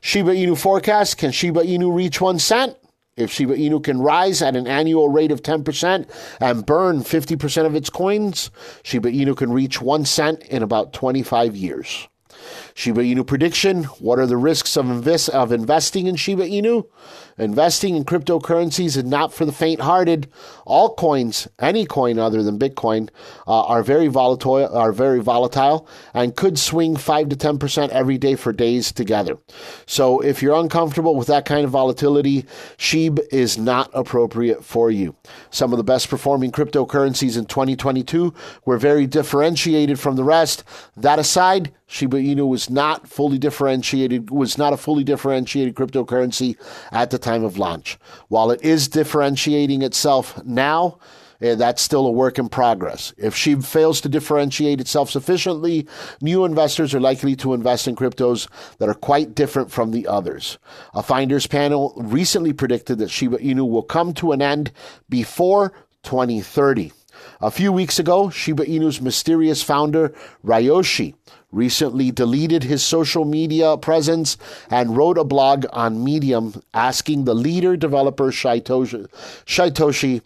Shiba 0.00 0.32
Inu 0.32 0.58
forecast 0.58 1.16
Can 1.18 1.30
Shiba 1.30 1.60
Inu 1.60 1.94
reach 1.94 2.20
one 2.20 2.40
cent? 2.40 2.76
If 3.16 3.30
Shiba 3.30 3.56
Inu 3.56 3.84
can 3.84 4.00
rise 4.00 4.40
at 4.40 4.56
an 4.56 4.66
annual 4.66 5.10
rate 5.10 5.30
of 5.30 5.42
10% 5.42 6.08
and 6.40 6.66
burn 6.66 7.00
50% 7.00 7.66
of 7.66 7.74
its 7.74 7.90
coins, 7.90 8.50
Shiba 8.82 9.10
Inu 9.10 9.36
can 9.36 9.52
reach 9.52 9.82
1 9.82 10.06
cent 10.06 10.42
in 10.44 10.62
about 10.62 10.94
25 10.94 11.54
years. 11.54 12.08
Shiba 12.74 13.02
Inu 13.02 13.26
prediction 13.26 13.84
What 13.84 14.18
are 14.18 14.26
the 14.26 14.38
risks 14.38 14.76
of, 14.76 14.90
invest, 14.90 15.28
of 15.28 15.52
investing 15.52 16.06
in 16.06 16.16
Shiba 16.16 16.44
Inu? 16.44 16.86
Investing 17.38 17.96
in 17.96 18.04
cryptocurrencies 18.04 18.96
is 18.96 19.04
not 19.04 19.32
for 19.32 19.44
the 19.44 19.52
faint 19.52 19.80
hearted. 19.80 20.28
All 20.66 20.94
coins, 20.94 21.48
any 21.58 21.86
coin 21.86 22.18
other 22.18 22.42
than 22.42 22.58
Bitcoin, 22.58 23.08
uh, 23.46 23.64
are 23.64 23.82
very 23.82 24.08
volatile, 24.08 24.74
are 24.76 24.92
very 24.92 25.20
volatile 25.20 25.88
and 26.14 26.36
could 26.36 26.58
swing 26.58 26.96
5 26.96 27.30
to 27.30 27.36
10% 27.36 27.88
every 27.90 28.18
day 28.18 28.34
for 28.34 28.52
days 28.52 28.92
together. 28.92 29.38
So 29.86 30.20
if 30.20 30.42
you're 30.42 30.58
uncomfortable 30.58 31.16
with 31.16 31.28
that 31.28 31.44
kind 31.44 31.64
of 31.64 31.70
volatility, 31.70 32.44
SHIB 32.76 33.20
is 33.30 33.58
not 33.58 33.90
appropriate 33.94 34.64
for 34.64 34.90
you. 34.90 35.14
Some 35.50 35.72
of 35.72 35.78
the 35.78 35.84
best 35.84 36.08
performing 36.08 36.52
cryptocurrencies 36.52 37.38
in 37.38 37.46
2022 37.46 38.34
were 38.64 38.78
very 38.78 39.06
differentiated 39.06 39.98
from 39.98 40.16
the 40.16 40.24
rest. 40.24 40.64
That 40.96 41.18
aside, 41.18 41.72
Shiba 41.92 42.16
Inu 42.16 42.48
was 42.48 42.70
not 42.70 43.06
fully 43.06 43.36
differentiated, 43.36 44.30
was 44.30 44.56
not 44.56 44.72
a 44.72 44.78
fully 44.78 45.04
differentiated 45.04 45.74
cryptocurrency 45.74 46.56
at 46.90 47.10
the 47.10 47.18
time 47.18 47.44
of 47.44 47.58
launch. 47.58 47.98
While 48.28 48.50
it 48.50 48.62
is 48.62 48.88
differentiating 48.88 49.82
itself 49.82 50.42
now, 50.42 50.98
eh, 51.42 51.54
that's 51.54 51.82
still 51.82 52.06
a 52.06 52.10
work 52.10 52.38
in 52.38 52.48
progress. 52.48 53.12
If 53.18 53.34
SHIB 53.34 53.62
fails 53.62 54.00
to 54.00 54.08
differentiate 54.08 54.80
itself 54.80 55.10
sufficiently, 55.10 55.86
new 56.22 56.46
investors 56.46 56.94
are 56.94 57.00
likely 57.00 57.36
to 57.36 57.52
invest 57.52 57.86
in 57.86 57.94
cryptos 57.94 58.48
that 58.78 58.88
are 58.88 58.94
quite 58.94 59.34
different 59.34 59.70
from 59.70 59.90
the 59.90 60.06
others. 60.06 60.56
A 60.94 61.02
Finders 61.02 61.46
panel 61.46 61.92
recently 61.98 62.54
predicted 62.54 62.98
that 63.00 63.10
Shiba 63.10 63.36
Inu 63.36 63.68
will 63.68 63.82
come 63.82 64.14
to 64.14 64.32
an 64.32 64.40
end 64.40 64.72
before 65.10 65.74
2030. 66.04 66.90
A 67.40 67.50
few 67.50 67.72
weeks 67.72 67.98
ago, 67.98 68.30
Shiba 68.30 68.66
Inu's 68.66 69.00
mysterious 69.00 69.62
founder, 69.62 70.14
Ryoshi, 70.44 71.14
recently 71.50 72.10
deleted 72.10 72.64
his 72.64 72.82
social 72.82 73.24
media 73.24 73.76
presence 73.76 74.36
and 74.70 74.96
wrote 74.96 75.18
a 75.18 75.24
blog 75.24 75.66
on 75.72 76.02
Medium 76.02 76.62
asking 76.72 77.24
the 77.24 77.34
leader 77.34 77.76
developer 77.76 78.30
Shytoshi, 78.30 80.22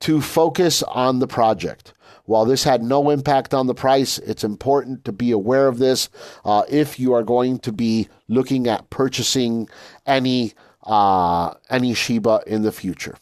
to 0.00 0.20
focus 0.20 0.82
on 0.84 1.18
the 1.18 1.26
project. 1.26 1.92
While 2.24 2.44
this 2.44 2.62
had 2.62 2.82
no 2.82 3.08
impact 3.10 3.54
on 3.54 3.66
the 3.66 3.74
price, 3.74 4.18
it's 4.18 4.44
important 4.44 5.04
to 5.06 5.12
be 5.12 5.30
aware 5.30 5.66
of 5.66 5.78
this 5.78 6.10
uh, 6.44 6.62
if 6.68 7.00
you 7.00 7.14
are 7.14 7.22
going 7.22 7.58
to 7.60 7.72
be 7.72 8.08
looking 8.28 8.68
at 8.68 8.90
purchasing 8.90 9.68
any 10.06 10.52
uh, 10.84 11.54
any 11.70 11.94
Shiba 11.94 12.42
in 12.46 12.62
the 12.62 12.72
future. 12.72 13.16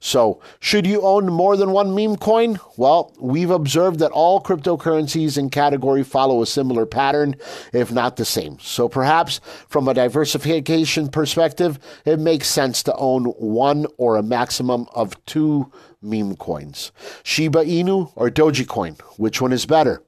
So, 0.00 0.40
should 0.60 0.86
you 0.86 1.02
own 1.02 1.26
more 1.26 1.56
than 1.56 1.72
one 1.72 1.94
meme 1.94 2.16
coin? 2.16 2.58
Well, 2.76 3.12
we've 3.18 3.50
observed 3.50 3.98
that 4.00 4.12
all 4.12 4.40
cryptocurrencies 4.40 5.36
in 5.36 5.50
category 5.50 6.04
follow 6.04 6.42
a 6.42 6.46
similar 6.46 6.86
pattern, 6.86 7.36
if 7.72 7.90
not 7.90 8.16
the 8.16 8.24
same. 8.24 8.58
So, 8.60 8.88
perhaps 8.88 9.40
from 9.68 9.88
a 9.88 9.94
diversification 9.94 11.08
perspective, 11.08 11.78
it 12.04 12.18
makes 12.18 12.48
sense 12.48 12.82
to 12.84 12.94
own 12.96 13.24
one 13.24 13.86
or 13.96 14.16
a 14.16 14.22
maximum 14.22 14.86
of 14.94 15.22
two 15.26 15.72
meme 16.00 16.36
coins. 16.36 16.92
Shiba 17.22 17.64
Inu 17.64 18.12
or 18.14 18.30
Dogecoin? 18.30 19.00
Which 19.16 19.40
one 19.40 19.52
is 19.52 19.66
better? 19.66 20.02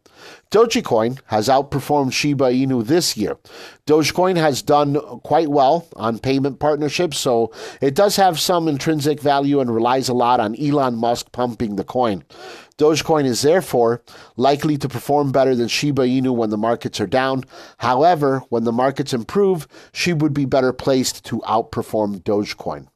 Dogecoin 0.50 1.20
has 1.26 1.46
outperformed 1.46 2.12
Shiba 2.12 2.46
Inu 2.46 2.84
this 2.84 3.16
year. 3.16 3.38
Dogecoin 3.86 4.36
has 4.36 4.62
done 4.62 4.96
quite 5.20 5.46
well 5.46 5.86
on 5.94 6.18
payment 6.18 6.58
partnerships, 6.58 7.18
so 7.18 7.52
it 7.80 7.94
does 7.94 8.16
have 8.16 8.40
some 8.40 8.66
intrinsic 8.66 9.20
value 9.20 9.60
and 9.60 9.72
relies 9.72 10.08
a 10.08 10.12
lot 10.12 10.40
on 10.40 10.60
Elon 10.60 10.96
Musk 10.96 11.30
pumping 11.30 11.76
the 11.76 11.84
coin. 11.84 12.24
Dogecoin 12.78 13.26
is 13.26 13.42
therefore 13.42 14.02
likely 14.36 14.76
to 14.76 14.88
perform 14.88 15.30
better 15.30 15.54
than 15.54 15.68
Shiba 15.68 16.02
Inu 16.02 16.34
when 16.34 16.50
the 16.50 16.56
markets 16.56 17.00
are 17.00 17.06
down. 17.06 17.44
However, 17.78 18.40
when 18.48 18.64
the 18.64 18.72
markets 18.72 19.14
improve, 19.14 19.68
she 19.92 20.12
would 20.12 20.34
be 20.34 20.46
better 20.46 20.72
placed 20.72 21.24
to 21.26 21.38
outperform 21.40 22.24
Dogecoin. 22.24 22.88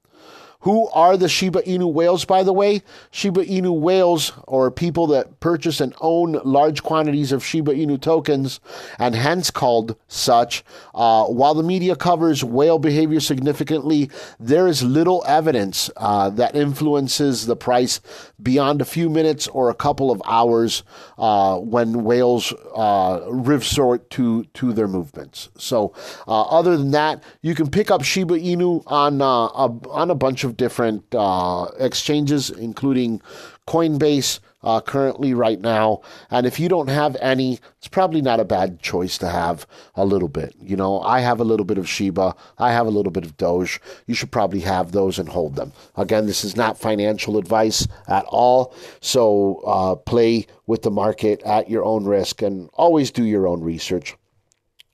Who 0.64 0.88
are 0.94 1.18
the 1.18 1.28
Shiba 1.28 1.60
Inu 1.62 1.92
whales, 1.92 2.24
by 2.24 2.42
the 2.42 2.52
way? 2.54 2.82
Shiba 3.10 3.44
Inu 3.44 3.78
whales, 3.78 4.32
or 4.46 4.70
people 4.70 5.06
that 5.08 5.38
purchase 5.38 5.78
and 5.78 5.94
own 6.00 6.40
large 6.42 6.82
quantities 6.82 7.32
of 7.32 7.44
Shiba 7.44 7.74
Inu 7.74 8.00
tokens, 8.00 8.60
and 8.98 9.14
hence 9.14 9.50
called 9.50 9.94
such. 10.08 10.64
Uh, 10.94 11.26
while 11.26 11.52
the 11.52 11.62
media 11.62 11.94
covers 11.94 12.42
whale 12.42 12.78
behavior 12.78 13.20
significantly, 13.20 14.10
there 14.40 14.66
is 14.66 14.82
little 14.82 15.22
evidence 15.26 15.90
uh, 15.98 16.30
that 16.30 16.56
influences 16.56 17.44
the 17.44 17.56
price 17.56 18.00
beyond 18.42 18.80
a 18.80 18.86
few 18.86 19.10
minutes 19.10 19.46
or 19.48 19.68
a 19.68 19.74
couple 19.74 20.10
of 20.10 20.22
hours 20.24 20.82
uh, 21.18 21.58
when 21.58 22.04
whales 22.04 22.54
uh, 22.74 23.20
resort 23.28 24.08
to, 24.08 24.44
to 24.54 24.72
their 24.72 24.88
movements. 24.88 25.50
So, 25.58 25.92
uh, 26.26 26.42
other 26.44 26.78
than 26.78 26.92
that, 26.92 27.22
you 27.42 27.54
can 27.54 27.68
pick 27.68 27.90
up 27.90 28.02
Shiba 28.02 28.38
Inu 28.38 28.82
on, 28.86 29.20
uh, 29.20 29.26
a, 29.26 29.78
on 29.90 30.10
a 30.10 30.14
bunch 30.14 30.42
of 30.44 30.53
different 30.56 31.04
uh, 31.14 31.66
exchanges, 31.78 32.50
including 32.50 33.20
Coinbase 33.66 34.40
uh, 34.62 34.80
currently 34.80 35.34
right 35.34 35.60
now. 35.60 36.00
And 36.30 36.46
if 36.46 36.58
you 36.58 36.68
don't 36.68 36.88
have 36.88 37.16
any, 37.20 37.60
it's 37.78 37.88
probably 37.88 38.22
not 38.22 38.40
a 38.40 38.44
bad 38.44 38.80
choice 38.80 39.18
to 39.18 39.28
have 39.28 39.66
a 39.94 40.04
little 40.04 40.28
bit. 40.28 40.54
You 40.60 40.76
know, 40.76 41.00
I 41.00 41.20
have 41.20 41.40
a 41.40 41.44
little 41.44 41.66
bit 41.66 41.78
of 41.78 41.88
Shiba, 41.88 42.34
I 42.58 42.72
have 42.72 42.86
a 42.86 42.90
little 42.90 43.12
bit 43.12 43.24
of 43.24 43.36
Doge. 43.36 43.80
You 44.06 44.14
should 44.14 44.32
probably 44.32 44.60
have 44.60 44.92
those 44.92 45.18
and 45.18 45.28
hold 45.28 45.56
them. 45.56 45.72
Again, 45.96 46.26
this 46.26 46.44
is 46.44 46.56
not 46.56 46.78
financial 46.78 47.38
advice 47.38 47.86
at 48.08 48.24
all. 48.26 48.74
So 49.00 49.62
uh, 49.66 49.94
play 49.96 50.46
with 50.66 50.82
the 50.82 50.90
market 50.90 51.42
at 51.42 51.68
your 51.70 51.84
own 51.84 52.04
risk 52.04 52.42
and 52.42 52.70
always 52.72 53.10
do 53.10 53.24
your 53.24 53.46
own 53.46 53.62
research. 53.62 54.16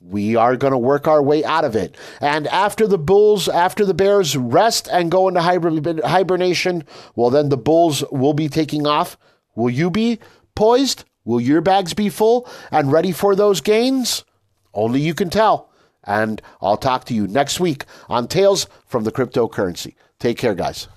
we 0.00 0.34
are 0.34 0.56
going 0.56 0.72
to 0.72 0.78
work 0.78 1.06
our 1.06 1.22
way 1.22 1.44
out 1.44 1.64
of 1.64 1.76
it. 1.76 1.96
And 2.20 2.48
after 2.48 2.88
the 2.88 2.98
Bulls, 2.98 3.48
after 3.48 3.84
the 3.84 3.94
Bears 3.94 4.36
rest 4.36 4.88
and 4.90 5.10
go 5.10 5.28
into 5.28 5.42
hibernation, 5.42 6.84
well, 7.14 7.30
then 7.30 7.48
the 7.50 7.56
Bulls 7.56 8.02
will 8.10 8.34
be 8.34 8.48
taking 8.48 8.86
off. 8.86 9.16
Will 9.54 9.70
you 9.70 9.88
be 9.88 10.18
poised? 10.56 11.04
Will 11.24 11.40
your 11.40 11.60
bags 11.60 11.94
be 11.94 12.08
full 12.08 12.48
and 12.72 12.90
ready 12.90 13.12
for 13.12 13.36
those 13.36 13.60
gains? 13.60 14.24
Only 14.74 15.00
you 15.00 15.14
can 15.14 15.30
tell. 15.30 15.69
And 16.04 16.40
I'll 16.60 16.76
talk 16.76 17.04
to 17.06 17.14
you 17.14 17.26
next 17.26 17.60
week 17.60 17.84
on 18.08 18.28
Tales 18.28 18.66
from 18.86 19.04
the 19.04 19.12
Cryptocurrency. 19.12 19.94
Take 20.18 20.38
care, 20.38 20.54
guys. 20.54 20.88